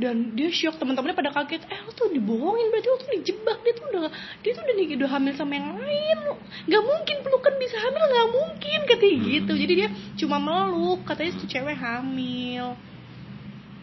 dan 0.00 0.32
dia 0.32 0.48
shock 0.48 0.80
teman-temannya 0.80 1.12
pada 1.12 1.30
kaget. 1.30 1.60
Eh 1.68 1.78
lo 1.84 1.92
tuh 1.92 2.08
dibohongin 2.08 2.72
berarti 2.72 2.88
lo 2.88 2.96
tuh 2.96 3.10
dijebak. 3.12 3.60
Dia 3.60 3.72
tuh 3.76 3.84
udah 3.92 4.02
dia 4.40 4.50
tuh 4.56 4.62
udah 4.64 4.74
nih 4.74 4.86
udah 4.96 5.10
hamil 5.12 5.32
sama 5.36 5.52
yang 5.54 5.76
lain. 5.76 6.16
Lo 6.24 6.34
nggak 6.40 6.82
mungkin 6.82 7.16
pelukan 7.20 7.54
bisa 7.60 7.76
hamil 7.78 8.02
nggak 8.02 8.28
mungkin 8.32 8.78
katanya 8.88 9.16
Hmm. 9.20 9.28
gitu. 9.28 9.52
Jadi 9.54 9.72
dia 9.76 9.88
cuma 10.16 10.36
meluk 10.40 11.04
katanya 11.04 11.30
tuh 11.36 11.46
cewek 11.46 11.76
hamil. 11.76 12.66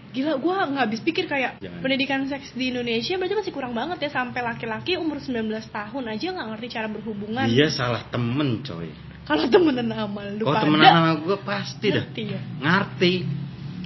Gila 0.07 0.33
gue 0.39 0.53
nggak 0.73 0.83
habis 0.89 1.01
pikir 1.03 1.29
kayak 1.29 1.61
Jangan. 1.61 1.79
pendidikan 1.83 2.25
seks 2.25 2.55
di 2.57 2.73
Indonesia 2.73 3.13
berarti 3.19 3.35
masih 3.37 3.53
kurang 3.53 3.77
banget 3.77 4.01
ya 4.01 4.09
sampai 4.09 4.41
laki-laki 4.41 4.97
umur 4.97 5.21
19 5.21 5.45
tahun 5.69 6.03
aja 6.09 6.27
nggak 6.33 6.47
ngerti 6.57 6.67
cara 6.73 6.87
berhubungan. 6.89 7.45
Dia 7.45 7.69
salah 7.69 8.01
temen 8.09 8.65
coy. 8.65 8.89
Kalau 9.27 9.43
temenan 9.51 9.91
sama 9.91 10.23
lu 10.33 10.47
kalau 10.47 10.55
pada 10.55 10.63
temenan 10.65 10.91
sama 10.95 11.11
gue 11.21 11.37
pasti 11.43 11.87
dah. 11.91 12.05
Ngerti 12.07 12.23
ya. 12.25 12.41
Ngerti 12.63 13.13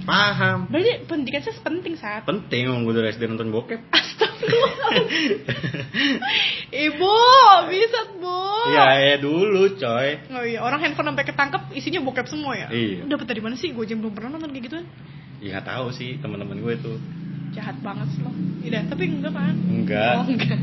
paham 0.01 0.65
berarti 0.67 1.05
pendidikan 1.05 1.41
seks 1.41 1.61
penting 1.61 1.93
saat 1.95 2.25
penting 2.25 2.67
emang 2.67 2.83
gue 2.83 2.93
dari 2.93 3.13
SD 3.13 3.25
nonton 3.27 3.49
bokep 3.49 3.81
Ibu, 6.71 7.15
bisa 7.71 7.99
bu. 8.17 8.41
ya 8.73 8.87
ya 8.97 9.15
dulu 9.21 9.77
coy 9.77 10.09
Oh 10.33 10.41
iya, 10.41 10.59
orang 10.65 10.81
handphone 10.81 11.13
sampai 11.13 11.25
ketangkep 11.25 11.61
isinya 11.77 12.01
bokep 12.01 12.25
semua 12.25 12.57
ya. 12.57 12.67
Iya. 12.73 13.05
Dapat 13.05 13.29
dari 13.29 13.41
mana 13.43 13.53
sih? 13.53 13.69
Gue 13.69 13.85
aja 13.85 13.93
belum 13.93 14.13
pernah 14.17 14.33
nonton 14.33 14.49
kayak 14.49 14.65
gituan. 14.65 14.85
ya 15.41 15.57
nggak 15.57 15.65
tahu 15.69 15.93
sih 15.93 16.17
teman-teman 16.17 16.57
gue 16.57 16.73
tuh 16.81 16.97
Jahat 17.51 17.77
banget 17.83 18.07
sih 18.15 18.21
lo. 18.23 18.31
Iya, 18.63 18.87
tapi 18.87 19.03
enggak 19.11 19.33
kan? 19.35 19.53
enggak 19.53 20.13
Oh, 20.17 20.25
enggak. 20.25 20.57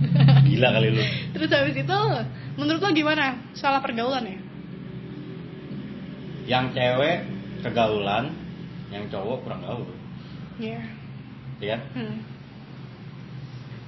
gila 0.49 0.69
kali 0.73 0.89
lu 0.89 1.03
Terus 1.37 1.49
habis 1.53 1.77
itu, 1.77 1.99
menurut 2.57 2.81
lo 2.81 2.91
gimana? 2.91 3.25
Salah 3.55 3.79
pergaulan 3.79 4.25
ya? 4.25 4.39
yang 6.49 6.73
cewek 6.73 7.29
kegaulan 7.61 8.33
yang 8.91 9.05
cowok 9.07 9.39
kurang 9.43 9.61
gaul 9.61 9.87
Iya. 10.57 10.81
ya 11.61 11.79
Hmm. 11.93 12.19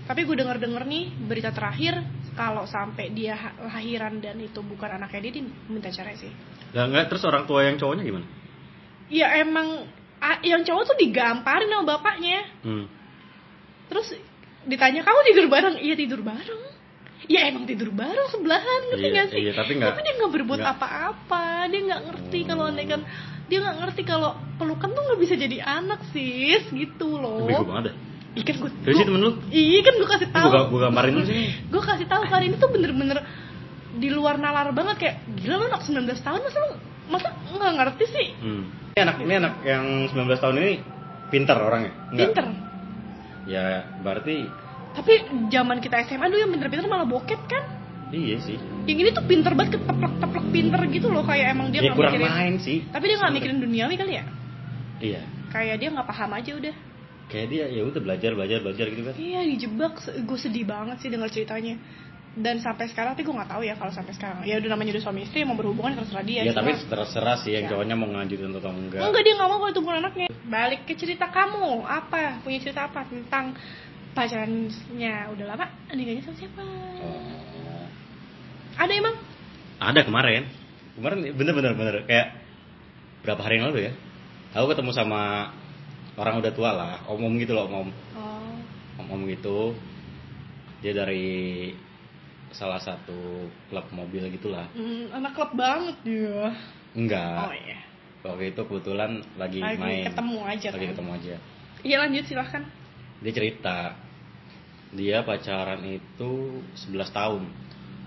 Tapi 0.04 0.26
gue 0.26 0.34
denger 0.34 0.58
denger 0.58 0.82
nih 0.84 1.04
berita 1.22 1.50
terakhir 1.50 2.02
kalau 2.32 2.64
sampai 2.64 3.10
dia 3.10 3.36
lahiran 3.60 4.18
dan 4.18 4.38
itu 4.38 4.58
bukan 4.60 4.90
anaknya 4.92 5.20
dia, 5.22 5.32
dia 5.32 5.44
minta 5.66 5.86
cerai 5.88 6.16
sih. 6.16 6.30
Lah 6.72 6.84
enggak 6.84 7.06
terus 7.08 7.22
orang 7.22 7.44
tua 7.44 7.62
yang 7.62 7.76
cowoknya 7.76 8.02
gimana 8.02 8.26
Ya 9.06 9.30
emang 9.36 9.86
yang 10.42 10.62
cowok 10.62 10.82
tuh 10.84 10.96
digamparin 10.96 11.66
sama 11.68 11.84
bapaknya. 11.88 12.42
hmm. 12.60 12.84
Terus 13.86 14.14
ditanya 14.62 15.00
kamu 15.00 15.18
tidur 15.24 15.46
bareng? 15.48 15.76
Iya 15.78 15.94
tidur 15.96 16.20
bareng. 16.20 16.62
Ya 17.26 17.46
emang 17.46 17.62
tidur 17.64 17.90
bareng 17.90 18.26
sebelahan 18.28 18.80
ngerti 18.88 19.02
Iya, 19.04 19.14
gak 19.16 19.26
sih? 19.30 19.38
iya, 19.40 19.52
tapi 19.52 19.70
nggak- 19.76 19.94
dia 19.96 20.14
nggak 20.16 20.32
berbuat 20.32 20.60
apa-apa. 20.64 21.44
Dia 21.66 21.80
nggak 21.84 22.02
ngerti 22.04 22.38
kalau 22.44 22.66
Oh. 22.66 22.70
andai 22.70 22.86
kan 22.86 23.02
dia 23.50 23.58
nggak 23.58 23.76
ngerti 23.80 24.02
kalau 24.04 24.30
pelukan 24.56 24.88
tuh 24.88 25.02
nggak 25.02 25.18
bisa 25.18 25.34
jadi 25.34 25.58
anak 25.60 26.00
sis 26.08 26.62
gitu 26.70 27.18
loh. 27.18 27.44
bego 27.44 27.66
banget 27.66 27.90
dah 27.90 27.96
Iya 28.30 28.44
kan 28.46 28.56
gue. 28.56 28.70
Terus 28.80 28.94
sih 28.94 29.04
temen 29.04 29.20
lu? 29.20 29.30
Iya 29.50 29.78
kan 29.82 29.94
gue 29.96 30.08
kasih 30.08 30.28
Lu 30.28 30.34
tahu. 30.38 30.48
gua- 30.48 30.68
gua 30.70 30.80
gambarin 30.86 31.12
dulu 31.12 31.26
sini. 31.26 31.44
Gue 31.66 31.82
kasih 31.82 32.06
tahu 32.06 32.22
kali 32.24 32.44
ini 32.46 32.56
tuh 32.56 32.70
bener-bener 32.70 33.18
di 33.90 34.06
luar 34.06 34.38
nalar 34.38 34.70
banget 34.70 34.96
kayak 34.96 35.16
gila 35.34 35.54
lu 35.56 35.66
anak 35.66 35.82
19 35.82 35.98
tahun 36.16 36.38
masa 36.40 36.58
lu 36.62 36.78
masa 37.10 37.28
nggak 37.50 37.74
ngerti 37.74 38.04
sih? 38.06 38.26
hmm. 38.38 38.62
ini 38.88 39.00
anak 39.00 39.16
ini 39.18 39.34
anak 39.36 39.54
yang 39.60 39.84
19 40.06 40.14
tahun 40.38 40.54
ini 40.56 40.72
pinter 41.26 41.58
orangnya 41.58 41.90
Enggak? 42.08 42.26
Pinter. 42.30 42.46
ya 43.46 43.62
berarti 43.98 44.46
Tapi 44.90 45.12
zaman 45.48 45.78
kita 45.78 46.02
SMA 46.04 46.26
dulu 46.26 46.38
yang 46.38 46.50
pinter-pinter 46.50 46.86
malah 46.86 47.06
bokep 47.06 47.40
kan? 47.46 47.64
Iya 48.10 48.36
sih 48.38 48.58
Yang 48.84 48.98
ini 48.98 49.10
tuh 49.10 49.24
pinter 49.24 49.52
banget 49.52 49.76
keteplak-teplak 49.76 50.46
pinter 50.50 50.80
gitu 50.88 51.08
loh 51.08 51.22
kayak 51.22 51.46
emang 51.50 51.68
dia 51.68 51.80
ya 51.80 51.92
kurang 51.92 52.14
mikirin. 52.14 52.26
main 52.28 52.54
sih 52.56 52.78
Tapi 52.84 53.04
dia 53.04 53.16
nggak 53.16 53.32
mikirin 53.32 53.58
duniawi 53.60 53.94
kali 53.94 54.12
ya? 54.12 54.24
iya 54.98 55.22
Kayak 55.48 55.76
dia 55.78 55.88
nggak 55.90 56.06
paham 56.06 56.30
aja 56.32 56.50
udah. 56.52 56.74
kayak 57.26 57.46
dia 57.48 57.64
ya 57.68 57.82
udah 57.82 58.00
belajar 58.00 58.30
belajar 58.32 58.58
belajar 58.60 58.86
gitu 58.86 59.02
kan 59.04 59.14
Iya 59.14 59.40
dijebak, 59.44 59.94
gue 60.20 60.38
sedih 60.40 60.62
banget 60.64 60.96
sih 60.98 61.08
dengar 61.08 61.26
ceritanya. 61.28 61.78
Dan 62.30 62.58
sampai 62.58 62.86
sekarang, 62.86 63.14
tapi 63.14 63.22
gue 63.22 63.30
nggak 63.32 63.46
tahu 63.48 63.62
ya 63.62 63.74
kalau 63.74 63.90
sampai 63.90 64.14
sekarang. 64.14 64.42
Ya 64.42 64.54
udah 64.56 64.70
namanya 64.70 64.94
udah 64.94 65.04
suami 65.04 65.22
istri 65.22 65.42
mau 65.42 65.54
berhubungan 65.54 65.94
terserah 65.96 66.22
dia. 66.22 66.42
ya 66.42 66.50
tapi 66.52 66.78
terserah 66.80 67.34
sih 67.36 67.50
yang 67.52 67.66
Ya. 67.66 67.70
cowoknya 67.70 67.94
mau 67.94 68.06
ngajutin 68.08 68.50
atau 68.52 68.70
enggak 68.70 68.98
Enggak 69.00 69.22
dia 69.24 69.34
nggak 69.34 69.48
mau 69.48 69.58
kalau 69.60 69.74
bukan 69.76 69.96
anaknya. 70.00 70.26
Balik 70.44 70.80
ke 70.84 70.94
cerita 70.94 71.26
kamu, 71.26 71.82
apa? 71.82 72.38
Punya 72.40 72.58
cerita 72.60 72.86
apa 72.86 73.02
tentang 73.04 73.54
pacarannya 74.12 75.14
udah 75.30 75.46
lama? 75.48 75.66
Nikahnya 75.88 76.22
sama 76.22 76.36
siapa? 76.36 76.62
Oh. 77.00 77.39
Ada 78.76 78.92
emang? 78.92 79.16
ada 79.80 80.00
kemarin. 80.04 80.44
Kemarin 80.92 81.18
bener 81.32 81.54
bener 81.56 81.94
kayak 82.04 82.36
berapa 83.24 83.40
hari 83.40 83.56
yang 83.56 83.72
lalu 83.72 83.88
ya? 83.88 83.92
Aku 84.52 84.68
ketemu 84.68 84.92
sama 84.92 85.54
orang 86.20 86.44
udah 86.44 86.52
tua 86.52 86.70
lah 86.76 86.92
om 87.08 87.16
om 87.16 87.32
gitu 87.40 87.56
loh 87.56 87.64
om 87.64 87.86
om 87.86 87.90
Oh, 88.12 88.52
om 89.00 89.08
om 89.08 89.20
gitu. 89.24 89.72
Dia 90.84 90.92
dari 90.92 91.72
salah 92.52 92.76
satu 92.76 93.48
klub 93.70 93.88
mobil 93.90 94.28
gitulah. 94.28 94.68
Hmm, 94.76 95.08
anak 95.14 95.32
klub 95.32 95.56
banget 95.56 95.96
dia. 96.04 96.52
enggak. 96.92 97.36
Oh 97.40 97.54
iya. 97.54 97.78
waktu 98.20 98.52
itu 98.52 98.60
kebetulan 98.60 99.24
lagi, 99.40 99.64
Lagi 99.64 99.80
main. 99.80 100.04
ketemu 100.04 100.38
aja 100.44 100.68
lagi 100.68 100.84
kan? 100.84 100.92
ketemu 100.92 101.10
aja. 101.16 101.34
Iya 101.80 101.96
lanjut 102.04 102.24
silahkan. 102.28 102.62
dia 103.20 103.32
cerita. 103.32 103.78
Dia 104.92 105.22
pacaran 105.24 105.80
itu 105.88 106.32
11 106.76 107.16
tahun 107.16 107.42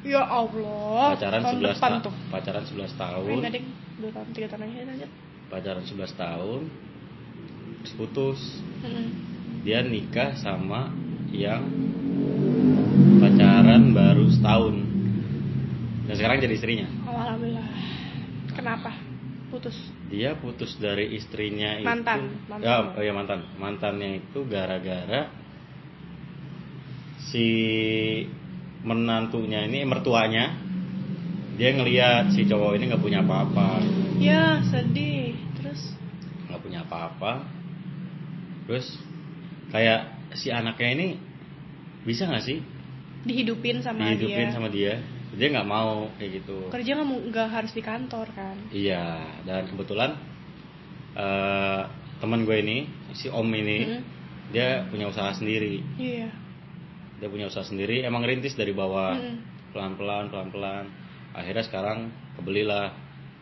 Ya 0.03 0.19
Allah. 0.21 1.15
pacaran 1.15 1.41
tahun 1.41 1.55
11 1.59 1.67
depan 1.71 1.91
ta- 1.93 2.03
tuh. 2.03 2.13
pacaran 2.27 2.63
11 2.65 2.91
tahun 2.93 3.23
Main 3.33 3.47
adek 3.47 3.63
dua 3.95 4.09
tahun 4.11 4.27
tiga 4.31 4.47
tahun 4.47 4.61
lagi 4.63 4.73
lanjut. 4.83 5.09
pacaran 5.47 5.83
11 5.83 5.95
tahun 6.13 6.61
terus 7.79 7.93
putus 7.95 8.39
Mm-mm. 8.81 9.07
dia 9.61 9.79
nikah 9.81 10.35
sama 10.35 10.91
yang 11.29 11.63
pacaran 13.17 13.91
baru 13.91 14.27
setahun 14.29 14.75
dan 16.03 16.13
sekarang 16.13 16.37
jadi 16.37 16.53
istrinya 16.53 16.87
Oh, 17.03 17.15
Alhamdulillah. 17.15 17.67
Kenapa? 18.53 18.91
Putus. 19.49 19.77
dia 20.09 20.33
putus 20.35 20.75
dari 20.75 21.13
istrinya 21.13 21.73
itu 21.75 21.85
Mantan, 21.85 22.25
mantan. 22.43 22.59
ya 22.59 22.75
oh 22.91 22.99
ya 22.99 23.13
mantan 23.13 23.39
mantannya 23.55 24.19
itu 24.19 24.39
gara-gara 24.43 25.29
si 27.23 27.47
menantunya 28.83 29.63
ini 29.65 29.87
mertuanya 29.87 30.53
dia 31.55 31.69
ngelihat 31.71 32.33
si 32.33 32.43
cowok 32.43 32.75
ini 32.75 32.91
nggak 32.91 33.03
punya 33.03 33.19
apa-apa 33.23 33.79
Ya 34.19 34.63
sedih. 34.63 35.35
Terus 35.59 35.79
nggak 36.49 36.61
punya 36.61 36.79
apa-apa 36.85 37.43
terus 38.63 38.95
kayak 39.69 40.07
si 40.33 40.47
anaknya 40.47 40.89
ini 40.95 41.07
bisa 42.03 42.27
nggak 42.27 42.43
sih 42.43 42.59
dihidupin 43.23 43.79
sama 43.79 44.03
dihidupin 44.07 44.47
dia. 44.47 44.55
sama 44.55 44.67
dia 44.71 44.93
dia 45.33 45.47
nggak 45.49 45.67
mau 45.67 46.07
kayak 46.19 46.43
gitu 46.43 46.57
Kerja 46.69 46.93
nggak 46.99 47.49
harus 47.49 47.71
di 47.73 47.81
kantor 47.81 48.27
kan? 48.31 48.55
iya 48.69 49.23
dan 49.43 49.67
kebetulan 49.67 50.15
eh 51.13 51.81
teman 52.19 52.47
gue 52.47 52.57
ini 52.59 52.77
si 53.13 53.27
om 53.27 53.47
ini 53.49 53.77
Mm-mm. 53.83 54.01
dia 54.55 54.87
punya 54.87 55.11
usaha 55.11 55.31
sendiri 55.35 55.83
Iya. 55.99 56.31
Dia 57.17 57.27
punya 57.27 57.47
usaha 57.47 57.63
sendiri 57.63 58.01
emang 58.01 58.21
rintis 58.21 58.53
dari 58.53 58.71
bawah 58.71 59.13
Mm-mm. 59.13 59.71
pelan-pelan 59.71 60.29
pelan-pelan 60.29 60.85
akhirnya 61.31 61.63
sekarang 61.63 62.09
kebelilah 62.35 62.93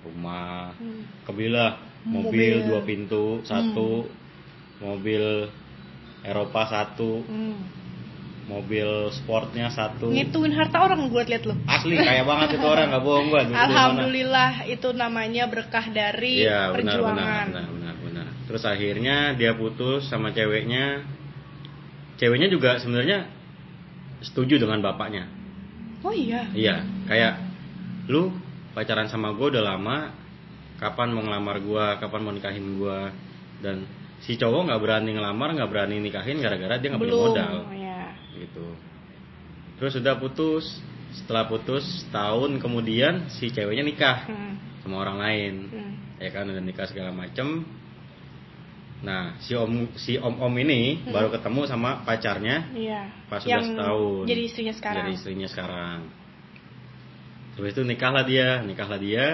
rumah 0.01 0.74
Hmm. 0.75 1.06
kebelilah 1.24 1.78
mobil, 2.01 2.25
Mobil. 2.58 2.68
dua 2.68 2.82
pintu 2.82 3.25
satu 3.44 4.10
mobil 4.80 5.46
Eropa 6.22 6.66
satu 6.66 7.22
Hmm. 7.22 7.58
mobil 8.42 8.90
sportnya 9.13 9.70
satu 9.70 10.10
Ngitungin 10.10 10.51
harta 10.51 10.82
orang 10.82 11.06
gue 11.06 11.24
liat 11.24 11.46
lo. 11.46 11.54
asli 11.63 11.94
kaya 11.96 12.25
banget 12.25 12.58
itu 12.58 12.66
orang 12.66 12.90
nggak 12.90 13.04
bohong 13.06 13.30
mana. 13.30 13.54
Alhamdulillah 13.56 14.51
itu 14.66 14.90
namanya 14.92 15.46
berkah 15.46 15.86
dari 15.88 16.42
Iya 16.42 16.74
benar 16.74 16.74
benar 16.74 16.94
perjuangan. 16.98 17.46
benar 17.48 17.68
benar 17.70 17.96
benar. 18.01 18.28
Terus 18.50 18.63
akhirnya 18.66 19.18
dia 19.34 19.54
putus 19.54 20.10
sama 20.10 20.34
ceweknya. 20.34 21.06
Ceweknya 22.18 22.50
juga 22.50 22.78
sebenarnya 22.78 23.30
setuju 24.22 24.62
dengan 24.62 24.80
bapaknya. 24.82 25.25
Oh 26.01 26.13
iya. 26.13 26.50
Iya, 26.54 26.75
kayak 27.06 27.34
lu 28.10 28.34
pacaran 28.74 29.06
sama 29.06 29.34
gue 29.38 29.48
udah 29.54 29.62
lama, 29.62 30.13
kapan 30.82 31.13
mau 31.13 31.22
ngelamar 31.22 31.58
gua, 31.62 31.86
kapan 32.01 32.22
mau 32.25 32.34
nikahin 32.34 32.82
gua 32.82 33.13
dan 33.62 33.86
si 34.25 34.34
cowok 34.34 34.70
nggak 34.70 34.82
berani 34.82 35.13
ngelamar, 35.13 35.54
nggak 35.54 35.70
berani 35.70 36.01
nikahin 36.01 36.42
gara-gara 36.42 36.82
dia 36.82 36.90
nggak 36.90 37.01
punya 37.01 37.18
modal 37.18 37.54
Ya. 37.78 38.01
gitu. 38.34 38.66
Terus 39.78 39.94
udah 40.01 40.16
putus, 40.18 40.66
setelah 41.13 41.46
putus 41.46 41.86
tahun 42.10 42.58
kemudian 42.58 43.30
si 43.30 43.54
ceweknya 43.54 43.86
nikah 43.86 44.18
Hmm. 44.25 44.54
sama 44.82 45.06
orang 45.06 45.18
lain 45.22 45.54
Hmm. 45.70 45.94
ya 46.18 46.30
kan 46.34 46.50
udah 46.50 46.63
nikah 46.63 46.88
segala 46.90 47.13
macem 47.13 47.62
nah 49.01 49.34
si 49.38 49.53
om 49.53 49.89
si 49.96 50.13
om 50.15 50.38
om 50.38 50.53
ini 50.55 51.01
Hmm. 51.01 51.10
baru 51.10 51.27
ketemu 51.31 51.62
sama 51.65 52.01
pacarnya 52.01 52.70
Iya. 52.72 53.01
pas 53.25 53.41
Yang 53.41 53.74
11 53.74 53.81
tahun 53.81 54.24
Jadi 54.27 54.41
istrinya 54.43 54.74
sekarang. 54.74 54.98
jadi 55.00 55.12
istrinya 55.12 55.48
sekarang 55.48 56.00
terus 57.51 57.67
itu 57.70 57.81
nikahlah 57.81 58.24
dia 58.24 58.62
nikahlah 58.62 58.96
dia 58.96 59.27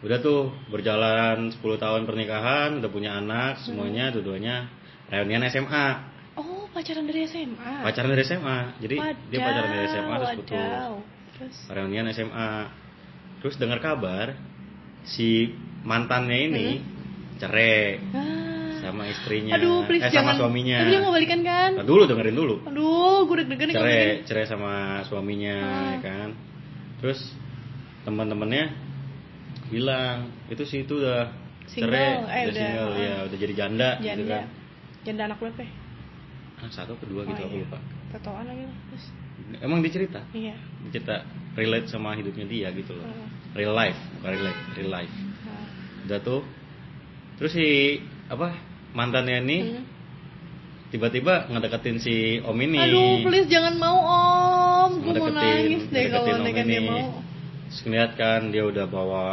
udah 0.00 0.18
tuh 0.18 0.40
berjalan 0.66 1.52
10 1.52 1.60
tahun 1.76 2.02
pernikahan 2.04 2.80
udah 2.80 2.88
punya 2.88 3.14
anak 3.14 3.60
semuanya 3.60 4.08
dua-duanya 4.08 4.70
reunian 5.08 5.44
SMA 5.44 5.86
Oh 6.32 6.64
pacaran 6.70 7.04
dari 7.04 7.26
SMA. 7.26 7.82
pacaran 7.82 8.08
dari 8.08 8.22
SMA 8.22 8.58
jadi 8.80 8.96
dia 9.28 9.38
pacaran 9.40 9.68
dari 9.68 9.86
SMA 9.90 10.14
terus 10.16 10.32
putus 10.38 10.54
wadaw. 10.56 10.94
Terus. 11.34 11.56
reunian 11.68 12.06
SMA 12.08 12.50
terus 13.40 13.54
dengar 13.56 13.76
kabar 13.78 14.38
si 15.02 15.52
mantannya 15.82 16.38
ini 16.46 16.68
cerai 17.40 17.98
Ah. 18.12 18.76
sama 18.80 19.02
istrinya 19.06 19.56
Aduh, 19.56 19.84
please 19.84 20.00
eh 20.00 20.08
sama 20.08 20.32
jangan. 20.32 20.34
suaminya 20.38 20.78
Tapi 20.78 20.90
dia 20.90 21.00
mau 21.00 21.12
balikan 21.12 21.40
kan? 21.40 21.70
Nah, 21.74 21.84
dulu 21.84 22.02
dengerin 22.04 22.32
dulu 22.34 22.54
Aduh, 22.64 23.18
gue 23.24 23.36
deg-degan 23.40 23.66
nih 23.66 23.74
cerai 23.74 23.96
dengerin. 23.96 24.18
cerai 24.24 24.46
sama 24.46 24.72
suaminya 25.04 25.56
Ah. 25.56 25.88
ya 25.90 25.98
kan 26.00 26.28
terus 26.98 27.20
teman-temannya 28.02 28.64
bilang 29.68 30.16
itu 30.48 30.62
sih 30.62 30.82
itu 30.82 30.96
udah 30.96 31.30
Single, 31.64 31.86
cerai 31.86 32.02
eh, 32.02 32.18
udah 32.18 32.26
udah, 32.42 32.52
single 32.56 32.90
ah. 32.90 32.98
ya 32.98 33.14
udah 33.24 33.38
jadi 33.38 33.54
janda, 33.54 33.88
gitu 33.96 34.08
Janda. 34.20 34.34
kan 34.34 34.44
Janda 35.00 35.22
anak 35.26 35.38
berapa 35.38 35.60
ya? 35.60 35.70
anak 36.60 36.72
satu 36.72 36.92
kedua 36.96 37.22
gitu 37.24 37.40
Oh, 37.40 37.46
aku 37.46 37.56
iya. 37.56 37.64
lupa 37.64 37.78
Tatoan 38.10 38.44
lagi. 38.44 38.64
Terus. 38.90 39.04
emang 39.58 39.78
dicerita 39.80 40.20
Iya. 40.30 40.54
dicerita 40.82 41.24
relate 41.54 41.86
sama 41.86 42.12
hidupnya 42.12 42.44
dia 42.44 42.68
gitu 42.70 42.92
loh 42.92 43.06
Hmm. 43.06 43.28
real 43.54 43.72
life 43.72 43.96
bukan 44.14 44.30
relate 44.32 44.60
real 44.74 44.90
life 44.90 45.14
Nah. 45.40 45.64
udah 46.04 46.18
tuh 46.20 46.40
terus 47.40 47.52
si 47.56 47.98
apa 48.28 48.52
mantannya 48.92 49.40
ini 49.40 49.58
Hmm. 49.64 49.84
tiba-tiba 50.92 51.48
ngedeketin 51.48 51.96
si 51.98 52.38
om 52.44 52.54
ini 52.58 52.76
Aduh, 52.76 53.22
please 53.24 53.46
jangan 53.46 53.78
mau 53.78 53.96
om. 53.96 54.90
Gue 55.00 55.14
mau 55.16 55.30
nangis 55.30 55.86
deh 55.88 56.10
kalau 56.10 56.26
ngedeketin 56.26 56.36
om 56.36 56.42
andai 56.44 56.52
kan 56.52 56.66
dia 56.66 56.80
ini. 56.82 56.88
mau. 56.90 57.08
terus 57.70 57.80
ngeliat 57.86 58.12
kan 58.18 58.40
dia 58.50 58.62
udah 58.66 58.86
bawa 58.90 59.26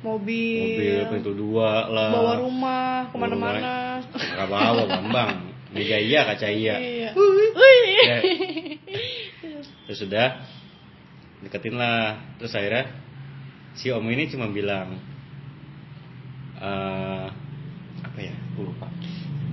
mobil, 0.00 0.56
mobil 0.80 0.98
pintu 1.12 1.32
dua 1.36 1.84
lah 1.92 2.10
bawa 2.10 2.32
rumah 2.40 3.12
ke 3.12 3.16
mana-mana 3.20 4.00
nggak 4.08 4.48
bawa 4.48 4.82
bambang 4.88 5.32
meja 5.68 6.00
iya 6.00 6.24
kaca 6.24 6.48
iya. 6.48 6.76
Wih. 7.12 8.00
Ya. 8.08 8.18
terus 9.84 9.98
sudah 10.00 10.28
deketin 11.44 11.76
lah 11.76 12.16
terus 12.40 12.56
akhirnya 12.56 12.88
si 13.76 13.92
om 13.92 14.06
ini 14.08 14.32
cuma 14.32 14.48
bilang 14.48 14.96
eh 16.56 17.26
apa 18.00 18.18
ya 18.18 18.32
aku 18.54 18.64
lupa 18.64 18.88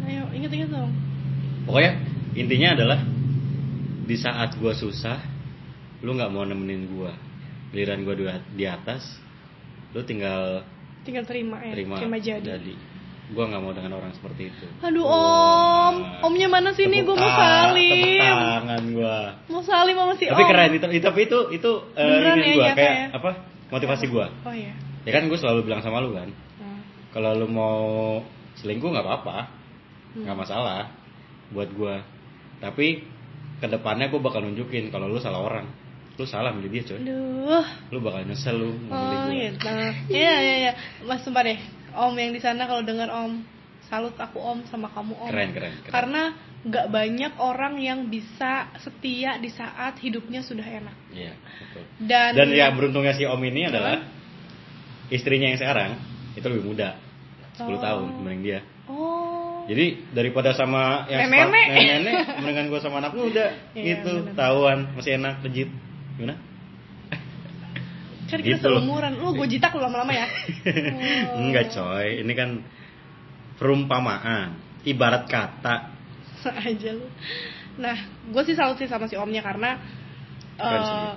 Ayo, 0.05 0.23
inget-inget 0.31 0.69
dong. 0.69 0.91
pokoknya 1.65 1.91
intinya 2.33 2.69
adalah 2.73 2.99
di 4.05 4.15
saat 4.15 4.53
gua 4.55 4.71
susah 4.71 5.17
lu 5.99 6.13
nggak 6.13 6.29
mau 6.29 6.43
nemenin 6.43 6.85
gua 6.87 7.09
giliran 7.69 8.05
gua 8.05 8.13
di- 8.53 8.69
atas 8.69 9.01
lu 9.91 10.01
tinggal 10.01 10.61
Tinggal 11.01 11.21
terima 11.23 11.57
ya, 11.59 11.73
terima, 11.73 11.95
jadi. 12.17 12.73
gua 13.27 13.45
nggak 13.47 13.57
mau 13.59 13.73
dengan 13.73 13.97
orang 13.97 14.13
seperti 14.13 14.49
itu 14.49 14.67
Aduh 14.79 15.01
Wah. 15.01 15.89
om, 15.89 15.95
omnya 16.23 16.45
mana 16.45 16.69
sih 16.71 16.85
nih? 16.85 17.01
Gue 17.01 17.13
mau 17.15 17.25
salim. 17.25 18.21
tangan 18.21 18.83
gua 18.93 19.17
Mau 19.49 19.61
salim 19.61 19.95
sama 19.95 20.13
si 20.13 20.25
tapi 20.27 20.37
om. 20.39 20.47
keren 20.47 20.71
itu 20.71 20.85
tapi 21.01 21.19
itu 21.23 21.39
itu 21.51 21.71
eh, 21.93 22.05
Beneran 22.05 22.35
ini 22.35 22.45
ya, 22.45 22.53
gua 22.53 22.65
nyata 22.67 22.77
kayak 22.77 22.93
ya? 22.93 23.07
apa 23.11 23.29
motivasi 23.67 24.05
gua 24.07 24.25
Oh 24.43 24.53
iya. 24.53 24.73
ya 25.01 25.11
kan 25.11 25.25
gue 25.25 25.33
selalu 25.35 25.59
bilang 25.63 25.81
sama 25.81 25.97
lu 25.97 26.13
kan 26.13 26.29
Nah, 26.29 26.77
kalau 27.09 27.33
lu 27.33 27.47
mau 27.47 27.77
selingkuh 28.55 28.85
nggak 28.87 29.01
apa-apa 29.03 29.37
Hmm. 29.41 29.64
Nggak 30.17 30.37
masalah 30.37 30.89
buat 31.49 31.69
gua 31.71 32.01
tapi 32.57 33.03
ke 33.55 33.67
depannya 33.67 34.07
gue 34.07 34.17
bakal 34.17 34.41
nunjukin 34.41 34.87
kalau 34.87 35.05
lu 35.05 35.17
salah 35.17 35.39
orang 35.39 35.67
lu 36.15 36.23
salah 36.23 36.51
milih 36.51 36.71
dia 36.71 36.83
coy 36.85 36.97
Aduh. 36.97 37.65
lu 37.91 37.99
bakal 37.99 38.23
nyesel 38.23 38.55
lu 38.55 38.71
Oh 38.87 39.27
gitu. 39.27 39.67
Iya 40.09 40.33
iya 40.37 40.55
iya. 40.61 40.71
Mas 41.01 41.19
sumpah 41.21 41.43
deh. 41.43 41.59
Om 41.91 42.11
yang 42.13 42.31
di 42.31 42.39
sana 42.39 42.63
kalau 42.63 42.79
dengar 42.81 43.07
om, 43.09 43.43
salut 43.85 44.15
aku 44.15 44.35
om 44.37 44.59
sama 44.65 44.87
kamu 44.89 45.11
om. 45.13 45.27
keren 45.27 45.51
keren 45.51 45.73
keren 45.77 45.91
Karena 45.91 46.21
nggak 46.61 46.87
banyak 46.89 47.33
orang 47.37 47.75
yang 47.77 47.99
bisa 48.05 48.67
setia 48.77 49.35
di 49.37 49.47
saat 49.49 49.95
hidupnya 49.97 50.39
sudah 50.41 50.63
enak. 50.63 50.95
iya 51.09 51.35
betul 51.35 51.83
Dan 52.01 52.31
dan 52.33 52.47
ya 52.49 52.71
beruntungnya 52.71 53.11
si 53.11 53.23
om 53.23 53.39
ini 53.39 53.63
adalah 53.65 53.99
istrinya 55.07 55.47
yang 55.47 55.59
sekarang 55.59 55.91
itu 56.33 56.43
lebih 56.43 56.65
muda 56.65 56.95
10 57.55 57.69
Oh. 57.69 57.77
tahun 57.77 58.03
dibanding 58.17 58.43
dia 58.43 58.59
Oh. 58.85 59.24
Jadi 59.65 59.85
daripada 60.11 60.53
sama 60.53 61.05
yang 61.07 61.25
Nenek-nenek. 61.25 61.65
sepa- 61.65 61.85
nenek 61.99 62.15
mendingan 62.37 62.65
gue 62.69 62.79
sama 62.79 62.95
anak 62.99 63.13
muda 63.13 63.45
Iya, 63.73 63.93
itu 63.97 64.11
bener. 64.21 64.33
tahuan 64.33 64.77
masih 64.93 65.11
enak 65.17 65.35
legit 65.41 65.69
gimana 66.15 66.35
kan 68.25 68.41
kita 68.41 68.57
gitu. 68.57 68.73
seumuran. 68.73 69.13
Lu 69.15 69.33
gue 69.33 69.47
jitak 69.47 69.69
lu 69.71 69.81
lama-lama 69.81 70.09
ya. 70.09 70.25
Oh. 70.25 71.37
enggak 71.45 71.69
coy 71.69 72.25
ini 72.25 72.33
kan 72.33 72.49
perumpamaan 73.55 74.57
ibarat 74.81 75.25
kata 75.25 75.93
aja 76.65 76.89
lu. 76.91 77.05
Nah, 77.77 77.97
gue 78.25 78.41
sih 78.43 78.55
salut 78.55 78.77
sih 78.77 78.87
sama 78.87 79.05
si 79.05 79.13
omnya 79.13 79.43
karena 79.43 79.77
Keren 80.55 80.81
eh, 80.81 81.13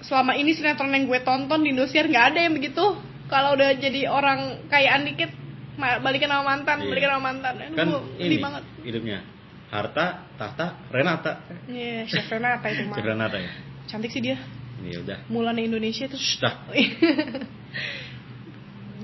selama 0.00 0.32
ini 0.34 0.50
sinetron 0.50 0.90
yang 0.90 1.04
gue 1.04 1.20
tonton 1.20 1.60
di 1.60 1.70
Indosiar 1.70 2.08
nggak 2.08 2.26
ada 2.34 2.40
yang 2.42 2.54
begitu. 2.54 2.84
Kalau 3.24 3.56
udah 3.56 3.72
jadi 3.74 4.04
orang 4.04 4.68
kayaan 4.68 5.06
dikit, 5.06 5.32
balikan 5.76 6.28
sama 6.28 6.44
mantan, 6.46 6.76
Iya. 6.78 6.88
balikan 6.88 7.10
sama 7.10 7.22
mantan. 7.24 7.54
Aduh, 7.58 7.74
kan 7.74 7.88
ini 8.18 8.36
banget. 8.38 8.62
hidupnya 8.82 9.18
harta 9.66 10.06
tahta 10.34 10.66
Renata 10.88 11.32
Iya, 11.66 12.06
Chef 12.06 12.26
Renata 12.28 12.66
itu 12.68 12.82
mah. 12.84 12.94
Chef 12.94 13.04
Renata 13.04 13.36
ya 13.36 13.50
Cantik 13.84 14.10
sih 14.10 14.20
dia. 14.20 14.38
ya 14.80 15.00
udah 15.00 15.18
Mulanya 15.26 15.62
Indonesia 15.62 16.06
tuh. 16.06 16.16
Shh, 16.16 16.38
dah. 16.38 16.54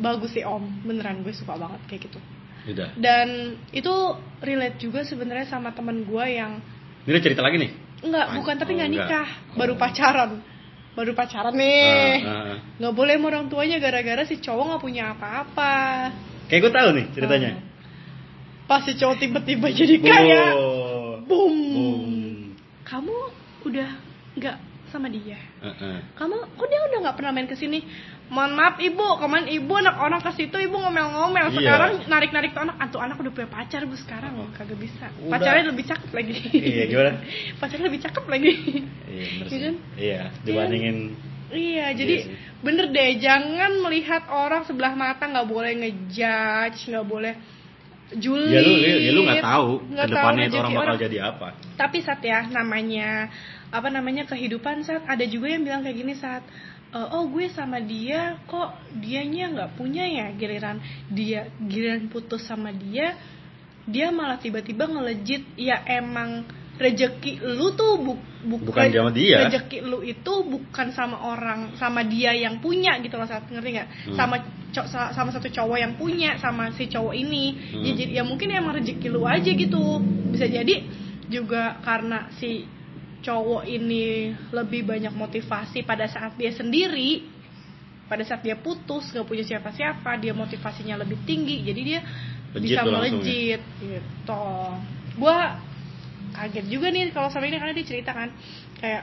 Bagus 0.01 0.33
sih 0.33 0.43
om, 0.43 0.65
beneran 0.81 1.21
gue 1.21 1.31
suka 1.31 1.55
banget 1.55 1.81
kayak 1.87 2.09
gitu. 2.09 2.19
udah 2.67 2.89
Dan 2.95 3.29
itu 3.71 3.93
relate 4.39 4.79
juga 4.79 5.01
sebenarnya 5.03 5.45
sama 5.47 5.73
temen 5.73 6.05
gue 6.05 6.25
yang 6.31 6.61
ini 7.03 7.11
udah 7.11 7.23
cerita 7.23 7.41
lagi 7.41 7.57
nih 7.59 7.73
Enggak, 8.01 8.27
Pan- 8.27 8.37
bukan 8.37 8.55
tapi 8.57 8.71
oh, 8.71 8.77
nggak 8.77 8.89
enggak. 8.89 9.09
nikah, 9.09 9.29
baru 9.55 9.75
Oh. 9.75 9.79
pacaran. 9.79 10.31
Baru 10.91 11.13
pacaran 11.13 11.53
nih. 11.53 12.17
Ah, 12.19 12.31
ah, 12.33 12.45
ah. 12.47 12.59
Nggak 12.77 12.95
boleh 12.95 13.15
sama 13.15 13.27
orang 13.29 13.47
tuanya 13.47 13.77
gara-gara 13.77 14.23
si 14.25 14.37
cowok 14.37 14.65
nggak 14.67 14.83
punya 14.83 15.05
apa-apa. 15.13 15.77
Kayak 16.51 16.61
gue 16.61 16.73
tahu 16.73 16.89
nih 16.93 17.07
ceritanya 17.15 17.51
Oh. 17.55 17.69
Pas 18.69 18.87
si 18.87 18.95
cowok 18.95 19.19
tiba-tiba 19.19 19.67
jadi 19.69 19.99
kaya, 19.99 20.43
Boom. 21.27 21.55
boom. 21.75 22.03
Kamu 22.83 23.15
udah 23.67 23.91
nggak 24.35 24.57
sama 24.87 25.07
dia. 25.07 25.43
Ah, 25.59 25.75
ah. 25.75 25.99
Kamu, 26.15 26.39
kok 26.55 26.67
dia 26.67 26.79
udah 26.85 26.99
nggak 27.03 27.17
pernah 27.19 27.31
main 27.31 27.47
ke 27.47 27.55
sini? 27.55 27.83
Mohon 28.27 28.55
maaf 28.55 28.79
ibu, 28.79 29.03
kemarin 29.19 29.51
ibu 29.51 29.75
anak 29.75 29.99
orang 29.99 30.23
ke 30.23 30.31
situ 30.35 30.55
ibu 30.55 30.79
ngomel-ngomel. 30.79 31.51
Iya. 31.51 31.59
Sekarang 31.59 31.91
narik-narik 32.07 32.55
tuh 32.55 32.63
anak, 32.63 32.77
tuh 32.91 33.03
anak 33.03 33.19
udah 33.19 33.33
punya 33.35 33.51
pacar 33.51 33.83
bu 33.83 33.99
sekarang 33.99 34.39
Oh. 34.39 34.47
kagak 34.55 34.79
bisa. 34.79 35.11
Udah. 35.19 35.35
Pacarnya 35.35 35.65
lebih 35.67 35.85
cakep 35.91 36.11
lagi. 36.15 36.35
Iya, 36.55 36.83
gimana? 36.87 37.11
Pacarnya 37.63 37.87
lebih 37.91 38.01
cakep 38.07 38.25
lagi. 38.31 38.51
iya 39.11 39.25
bener 39.27 39.43
Iya 39.43 39.51
sih 39.51 39.59
kan? 39.59 39.75
iya 39.99 40.21
dibandingin 40.47 40.97
Iya, 41.51 41.87
jadi 41.99 42.15
sih. 42.25 42.35
bener 42.63 42.95
deh, 42.95 43.11
jangan 43.19 43.83
melihat 43.83 44.27
orang 44.31 44.63
sebelah 44.65 44.95
mata 44.95 45.27
nggak 45.27 45.49
boleh 45.51 45.73
ngejudge, 45.83 46.87
nggak 46.87 47.07
boleh 47.07 47.35
julid. 48.19 48.51
ya 48.51 48.61
lu 48.63 48.73
ya, 48.83 48.95
ya 48.99 49.11
lu 49.15 49.21
nggak 49.23 49.45
tahu 49.45 49.71
nggak 49.87 50.07
ke 50.07 50.13
depannya 50.15 50.47
tahu 50.47 50.51
itu 50.51 50.59
orang 50.59 50.75
bakal 50.75 50.97
jadi 50.99 51.19
apa 51.31 51.49
Tapi 51.79 51.99
saat 52.03 52.21
ya 52.27 52.41
namanya 52.51 53.31
apa 53.71 53.89
namanya 53.89 54.27
kehidupan 54.27 54.83
saat 54.83 55.07
ada 55.07 55.23
juga 55.31 55.47
yang 55.47 55.63
bilang 55.63 55.87
kayak 55.87 55.95
gini 55.95 56.15
saat 56.19 56.43
"Eh, 56.91 57.07
oh 57.15 57.31
gue 57.31 57.47
sama 57.55 57.79
dia 57.79 58.35
kok 58.51 58.75
dianya 58.99 59.55
nggak 59.55 59.71
punya 59.79 60.03
ya 60.11 60.27
giliran 60.35 60.83
dia 61.07 61.47
giliran 61.63 62.11
putus 62.11 62.43
sama 62.51 62.75
dia 62.75 63.15
dia 63.87 64.11
malah 64.11 64.43
tiba-tiba 64.43 64.91
ngelejit 64.91 65.47
ya 65.55 65.83
emang 65.87 66.43
rejeki 66.81 67.45
lu 67.45 67.77
tuh 67.77 68.01
bu- 68.01 68.23
bu- 68.41 68.65
Bukan 68.65 68.89
sama 68.89 69.13
dia. 69.13 69.45
rejeki 69.45 69.85
lu 69.85 70.01
itu 70.01 70.33
bukan 70.43 70.89
sama 70.91 71.21
orang 71.21 71.77
sama 71.77 72.01
dia 72.03 72.33
yang 72.33 72.57
punya 72.59 72.97
gitu 72.99 73.21
loh 73.21 73.29
saat 73.29 73.45
ngerti 73.47 73.69
nggak 73.77 73.89
Hmm. 74.09 74.17
sama 74.17 74.37
co- 74.73 74.89
sa- 74.89 75.13
sama 75.13 75.29
satu 75.29 75.47
cowok 75.47 75.77
yang 75.77 75.93
punya 75.95 76.41
sama 76.41 76.73
si 76.73 76.89
cowok 76.89 77.13
ini 77.13 77.53
Hmm. 77.53 77.85
ya, 77.85 77.91
jadi- 77.93 78.13
ya 78.17 78.23
mungkin 78.25 78.49
emang 78.49 78.81
rezeki 78.81 79.07
lu 79.07 79.23
aja 79.23 79.45
gitu 79.47 80.01
bisa 80.33 80.49
jadi 80.49 80.89
juga 81.29 81.77
karena 81.85 82.33
si 82.35 82.65
cowok 83.21 83.69
ini 83.69 84.33
lebih 84.51 84.89
banyak 84.89 85.13
motivasi 85.13 85.85
pada 85.85 86.09
saat 86.09 86.33
dia 86.35 86.51
sendiri 86.51 87.29
pada 88.09 88.25
saat 88.25 88.41
dia 88.41 88.57
putus 88.57 89.13
nggak 89.13 89.23
punya 89.23 89.45
siapa-siapa 89.45 90.17
dia 90.17 90.33
motivasinya 90.33 90.97
lebih 90.97 91.21
tinggi 91.23 91.61
jadi 91.63 91.81
dia 91.85 92.01
Legit 92.51 92.65
bisa 92.73 92.81
ya? 92.83 92.89
melejit 92.89 93.61
gitu 93.79 94.45
gua 95.15 95.61
kaget 96.35 96.67
juga 96.71 96.89
nih 96.91 97.11
kalau 97.11 97.29
sama 97.29 97.47
ini 97.51 97.59
karena 97.59 97.75
dia 97.75 97.87
cerita 97.87 98.11
kan 98.15 98.31
kayak 98.79 99.03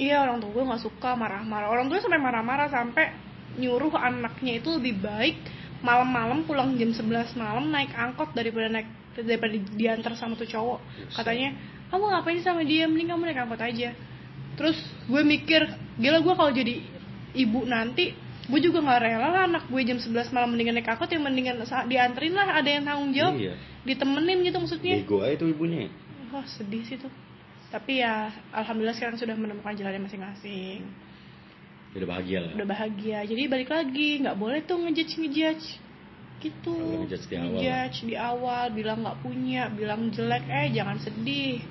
iya 0.00 0.24
orang 0.24 0.40
tua 0.40 0.50
gue 0.52 0.64
nggak 0.64 0.82
suka 0.82 1.14
marah-marah. 1.16 1.68
Orang 1.68 1.86
tua 1.92 2.00
sampai 2.00 2.20
marah-marah 2.20 2.68
sampai 2.72 3.12
nyuruh 3.60 3.92
anaknya 3.92 4.60
itu 4.64 4.72
lebih 4.80 5.04
baik 5.04 5.36
malam-malam 5.84 6.46
pulang 6.48 6.72
jam 6.78 6.94
11 6.94 7.36
malam 7.36 7.68
naik 7.68 7.92
angkot 7.92 8.32
daripada 8.32 8.70
naik 8.72 8.88
daripada 9.18 9.52
diantar 9.76 10.16
sama 10.16 10.38
tuh 10.38 10.48
cowok. 10.48 10.80
Katanya 11.12 11.52
kamu 11.92 12.04
ngapain 12.08 12.40
sama 12.40 12.64
dia? 12.64 12.88
Mending 12.88 13.12
kamu 13.12 13.22
naik 13.28 13.40
angkot 13.44 13.60
aja. 13.60 13.92
Terus 14.56 14.78
gue 15.10 15.22
mikir 15.26 15.60
gila 16.00 16.24
gue 16.24 16.34
kalau 16.36 16.52
jadi 16.54 16.74
ibu 17.36 17.64
nanti 17.68 18.16
gue 18.42 18.60
juga 18.60 18.82
nggak 18.82 19.00
rela 19.06 19.28
lah 19.30 19.42
anak 19.46 19.64
gue 19.70 19.82
jam 19.86 19.98
11 20.02 20.34
malam 20.34 20.50
mendingan 20.50 20.74
naik 20.74 20.90
angkot 20.90 21.06
yang 21.14 21.22
mendingan 21.22 21.62
dianterin 21.86 22.34
lah 22.34 22.58
ada 22.58 22.70
yang 22.70 22.82
tanggung 22.82 23.14
jawab. 23.14 23.38
Iya. 23.38 23.54
ditemenin 23.82 24.38
gitu 24.46 24.56
maksudnya. 24.62 24.94
Aja 25.02 25.34
tuh 25.38 25.48
ibunya. 25.50 25.90
Wah 26.30 26.46
sedih 26.46 26.82
sih 26.86 26.98
tuh. 26.98 27.10
Tapi 27.70 28.02
ya 28.02 28.30
alhamdulillah 28.54 28.94
sekarang 28.94 29.18
sudah 29.18 29.34
menemukan 29.34 29.74
jalannya 29.74 30.06
masing-masing. 30.06 30.86
Udah 31.94 32.08
bahagia 32.08 32.38
lah. 32.46 32.52
Udah 32.58 32.68
bahagia. 32.68 33.18
Jadi 33.26 33.42
balik 33.50 33.70
lagi 33.70 34.22
nggak 34.22 34.38
boleh 34.38 34.62
tuh 34.62 34.78
ngejudge 34.80 35.18
ngejudge. 35.18 35.66
Gitu. 36.42 36.74
Ngejudge 36.74 37.26
di 37.30 37.36
awal. 37.38 37.58
Ngejudge 37.58 37.98
di 38.06 38.16
awal 38.18 38.64
bilang 38.74 38.98
nggak 39.06 39.18
punya 39.22 39.62
bilang 39.70 40.10
jelek 40.10 40.44
eh 40.46 40.66
jangan 40.74 40.98
sedih 40.98 41.62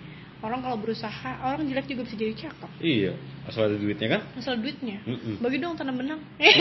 orang 0.41 0.59
kalau 0.65 0.77
berusaha 0.81 1.29
orang 1.45 1.69
jelek 1.69 1.85
juga 1.85 2.01
bisa 2.09 2.15
jadi 2.17 2.33
cakep. 2.33 2.69
Iya 2.81 3.13
asal 3.45 3.69
ada 3.69 3.77
duitnya 3.77 4.07
kan? 4.17 4.21
Asal 4.37 4.53
duitnya. 4.61 4.97
Mm-mm. 5.05 5.41
bagi 5.41 5.57
dong 5.61 5.73
tanam 5.77 5.97
benang. 5.97 6.21
Eh, 6.37 6.53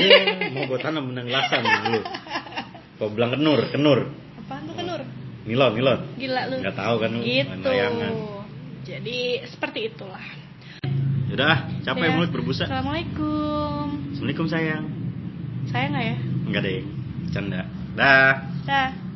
mau 0.53 0.65
gue 0.69 0.79
tanam 0.81 1.13
benang 1.13 1.29
lasan 1.29 1.61
dulu 1.65 2.01
kau 3.01 3.09
bilang 3.09 3.33
kenur 3.33 3.61
kenur. 3.73 3.99
Apaan 4.37 4.69
tuh 4.69 4.77
kenur? 4.77 5.01
Nilon 5.49 5.73
nilon. 5.73 6.01
Gila 6.21 6.43
lu. 6.53 6.57
Nggak 6.61 6.77
tahu 6.77 6.95
kan 7.01 7.11
gitu. 7.25 7.69
layangan. 7.69 8.13
Jadi 8.85 9.19
seperti 9.49 9.79
itulah. 9.93 10.25
Yaudah, 11.31 11.47
ah, 11.47 11.59
capek 11.87 12.11
Ya. 12.11 12.15
mulut 12.19 12.31
berbusa. 12.35 12.67
assalamualaikum. 12.67 13.87
Assalamualaikum 14.13 14.47
sayang. 14.51 14.85
saya 15.71 15.87
nggak 15.95 16.05
ya? 16.11 16.17
Enggak 16.51 16.63
deh, 16.67 16.83
bercanda. 17.23 17.61
Dah. 17.95 18.35
dah 18.67 19.10